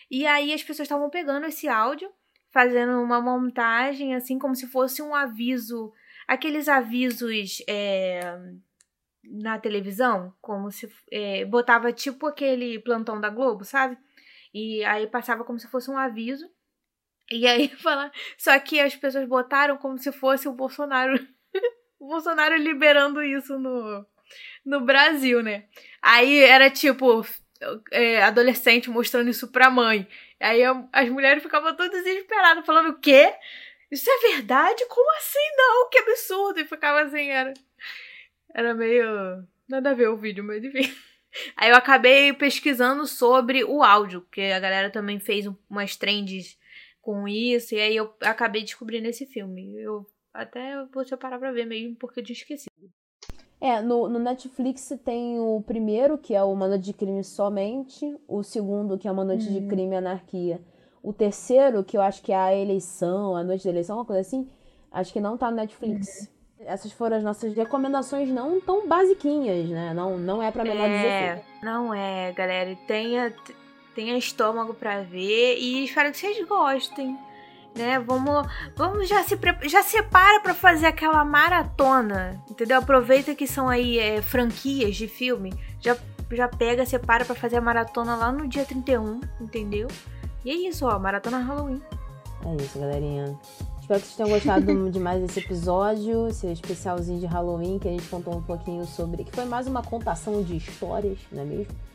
E 0.09 0.25
aí 0.25 0.53
as 0.53 0.63
pessoas 0.63 0.85
estavam 0.85 1.09
pegando 1.09 1.45
esse 1.45 1.67
áudio, 1.67 2.09
fazendo 2.51 3.01
uma 3.01 3.19
montagem 3.21 4.15
assim 4.15 4.39
como 4.39 4.55
se 4.55 4.67
fosse 4.67 5.01
um 5.01 5.13
aviso, 5.13 5.91
aqueles 6.25 6.69
avisos 6.69 7.61
é, 7.67 8.39
na 9.23 9.59
televisão, 9.59 10.33
como 10.41 10.71
se 10.71 10.89
é, 11.11 11.43
botava 11.43 11.91
tipo 11.91 12.27
aquele 12.27 12.79
plantão 12.79 13.19
da 13.19 13.29
Globo, 13.29 13.65
sabe? 13.65 13.97
E 14.53 14.83
aí 14.85 15.05
passava 15.07 15.43
como 15.43 15.59
se 15.59 15.67
fosse 15.67 15.91
um 15.91 15.97
aviso 15.97 16.49
e 17.31 17.47
aí 17.47 17.69
fala. 17.77 18.11
Só 18.37 18.57
que 18.59 18.79
as 18.79 18.95
pessoas 18.95 19.27
botaram 19.27 19.77
como 19.77 19.97
se 19.97 20.11
fosse 20.11 20.47
o 20.47 20.53
Bolsonaro. 20.53 21.15
o 21.99 22.07
Bolsonaro 22.07 22.55
liberando 22.55 23.21
isso 23.21 23.57
no, 23.59 24.05
no 24.65 24.81
Brasil, 24.81 25.41
né? 25.41 25.65
Aí 26.01 26.39
era 26.39 26.69
tipo. 26.69 27.25
É, 27.91 28.21
adolescente 28.21 28.89
mostrando 28.89 29.29
isso 29.29 29.47
pra 29.47 29.69
mãe. 29.69 30.07
Aí 30.39 30.61
as 30.93 31.09
mulheres 31.09 31.41
ficavam 31.41 31.75
todas 31.75 32.03
desesperadas, 32.03 32.65
falando: 32.65 32.89
o 32.89 32.99
quê? 32.99 33.33
Isso 33.89 34.09
é 34.09 34.33
verdade? 34.33 34.85
Como 34.87 35.17
assim 35.17 35.55
não? 35.55 35.89
Que 35.89 35.97
absurdo! 35.99 36.59
E 36.59 36.65
ficava 36.65 37.01
assim, 37.01 37.29
era. 37.29 37.53
Era 38.53 38.73
meio. 38.73 39.07
Nada 39.67 39.91
a 39.91 39.93
ver 39.93 40.09
o 40.09 40.17
vídeo, 40.17 40.43
mas 40.43 40.63
enfim. 40.63 40.93
Aí 41.55 41.69
eu 41.69 41.75
acabei 41.75 42.33
pesquisando 42.33 43.05
sobre 43.05 43.63
o 43.63 43.83
áudio, 43.83 44.21
porque 44.21 44.41
a 44.41 44.59
galera 44.59 44.89
também 44.89 45.19
fez 45.19 45.45
umas 45.69 45.95
trends 45.95 46.56
com 47.07 47.25
isso, 47.25 47.73
e 47.73 47.79
aí 47.79 47.95
eu 47.95 48.13
acabei 48.19 48.63
descobrindo 48.63 49.07
esse 49.07 49.25
filme. 49.25 49.73
Eu 49.77 50.05
até 50.33 50.83
vou 50.93 51.05
separar 51.05 51.39
pra 51.39 51.53
ver 51.53 51.65
mesmo, 51.65 51.95
porque 51.95 52.19
eu 52.19 52.23
tinha 52.25 52.35
esquecido. 52.35 52.69
É, 53.61 53.81
no, 53.81 54.09
no 54.09 54.19
Netflix 54.19 54.93
tem 55.05 55.39
o 55.39 55.63
primeiro, 55.65 56.17
que 56.17 56.35
é 56.35 56.43
o 56.43 56.51
Uma 56.51 56.67
Noite 56.67 56.83
de 56.83 56.93
Crime 56.93 57.23
Somente, 57.23 58.13
o 58.27 58.43
segundo, 58.43 58.97
que 58.97 59.07
é 59.07 59.11
Uma 59.11 59.23
Noite 59.23 59.47
uhum. 59.47 59.53
de 59.53 59.67
Crime 59.67 59.95
e 59.95 59.97
Anarquia. 59.97 60.59
O 61.01 61.13
terceiro, 61.13 61.81
que 61.81 61.95
eu 61.95 62.01
acho 62.01 62.21
que 62.21 62.33
é 62.33 62.35
a 62.35 62.53
eleição, 62.53 63.37
a 63.37 63.41
noite 63.41 63.63
da 63.63 63.69
eleição, 63.69 63.95
uma 63.95 64.03
coisa 64.03 64.19
assim, 64.19 64.45
acho 64.91 65.13
que 65.13 65.21
não 65.21 65.37
tá 65.37 65.49
no 65.49 65.55
Netflix. 65.55 66.27
Uhum. 66.59 66.65
Essas 66.65 66.91
foram 66.91 67.15
as 67.15 67.23
nossas 67.23 67.53
recomendações 67.53 68.27
não 68.27 68.59
tão 68.59 68.85
basiquinhas, 68.85 69.69
né? 69.69 69.93
Não, 69.93 70.17
não 70.17 70.43
é 70.43 70.51
pra 70.51 70.65
menor 70.65 70.89
é, 70.89 71.35
16. 71.35 71.63
Não 71.63 71.93
é, 71.93 72.33
galera. 72.33 72.75
Tenha, 72.85 73.33
tenha 73.97 74.15
estômago 74.15 74.75
para 74.75 75.01
ver 75.01 75.57
e 75.57 75.83
espero 75.83 76.11
que 76.11 76.19
vocês 76.19 76.47
gostem. 76.47 77.17
Né? 77.75 77.97
Vamos, 77.99 78.47
vamos 78.75 79.09
já 79.09 79.23
se 79.23 79.35
já 79.63 79.81
separa 79.81 80.39
para 80.39 80.53
fazer 80.53 80.85
aquela 80.85 81.25
maratona, 81.25 82.39
entendeu? 82.47 82.77
Aproveita 82.77 83.33
que 83.33 83.47
são 83.47 83.67
aí 83.67 83.97
é, 83.97 84.21
franquias 84.21 84.95
de 84.95 85.07
filme, 85.07 85.51
já 85.81 85.97
já 86.31 86.47
pega, 86.47 86.85
separa 86.85 87.25
para 87.25 87.33
fazer 87.33 87.57
a 87.57 87.61
maratona 87.61 88.15
lá 88.15 88.31
no 88.31 88.47
dia 88.47 88.65
31, 88.65 89.21
entendeu? 89.41 89.87
E 90.45 90.51
é 90.51 90.53
isso, 90.53 90.85
ó, 90.85 90.99
maratona 90.99 91.39
Halloween. 91.39 91.81
É 92.45 92.63
isso, 92.63 92.77
galerinha. 92.77 93.35
Espero 93.79 93.99
que 93.99 94.05
vocês 94.07 94.15
tenham 94.15 94.29
gostado 94.29 94.91
de 94.91 94.99
mais 94.99 95.21
desse 95.21 95.39
episódio, 95.39 96.27
esse 96.27 96.45
especialzinho 96.47 97.19
de 97.19 97.25
Halloween 97.25 97.79
que 97.79 97.87
a 97.87 97.91
gente 97.91 98.07
contou 98.09 98.35
um 98.35 98.43
pouquinho 98.43 98.85
sobre, 98.85 99.23
que 99.23 99.31
foi 99.31 99.45
mais 99.45 99.65
uma 99.65 99.81
contação 99.81 100.43
de 100.43 100.57
histórias, 100.57 101.17
não 101.31 101.41
é 101.41 101.45
mesmo? 101.45 101.86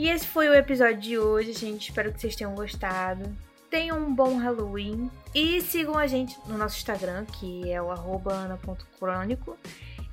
E 0.00 0.08
esse 0.08 0.26
foi 0.26 0.48
o 0.48 0.54
episódio 0.54 0.96
de 0.96 1.18
hoje, 1.18 1.52
gente. 1.52 1.90
Espero 1.90 2.10
que 2.10 2.18
vocês 2.18 2.34
tenham 2.34 2.54
gostado. 2.54 3.36
Tenham 3.68 3.98
um 3.98 4.14
bom 4.14 4.38
Halloween. 4.38 5.10
E 5.34 5.60
sigam 5.60 5.94
a 5.94 6.06
gente 6.06 6.38
no 6.46 6.56
nosso 6.56 6.78
Instagram, 6.78 7.26
que 7.26 7.70
é 7.70 7.82
o 7.82 7.90
ana.crônico. 7.90 9.58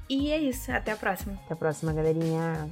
E 0.09 0.29
é 0.29 0.39
isso. 0.39 0.69
Até 0.73 0.91
a 0.91 0.97
próxima. 0.97 1.39
Até 1.45 1.53
a 1.53 1.55
próxima, 1.55 1.93
galerinha. 1.93 2.69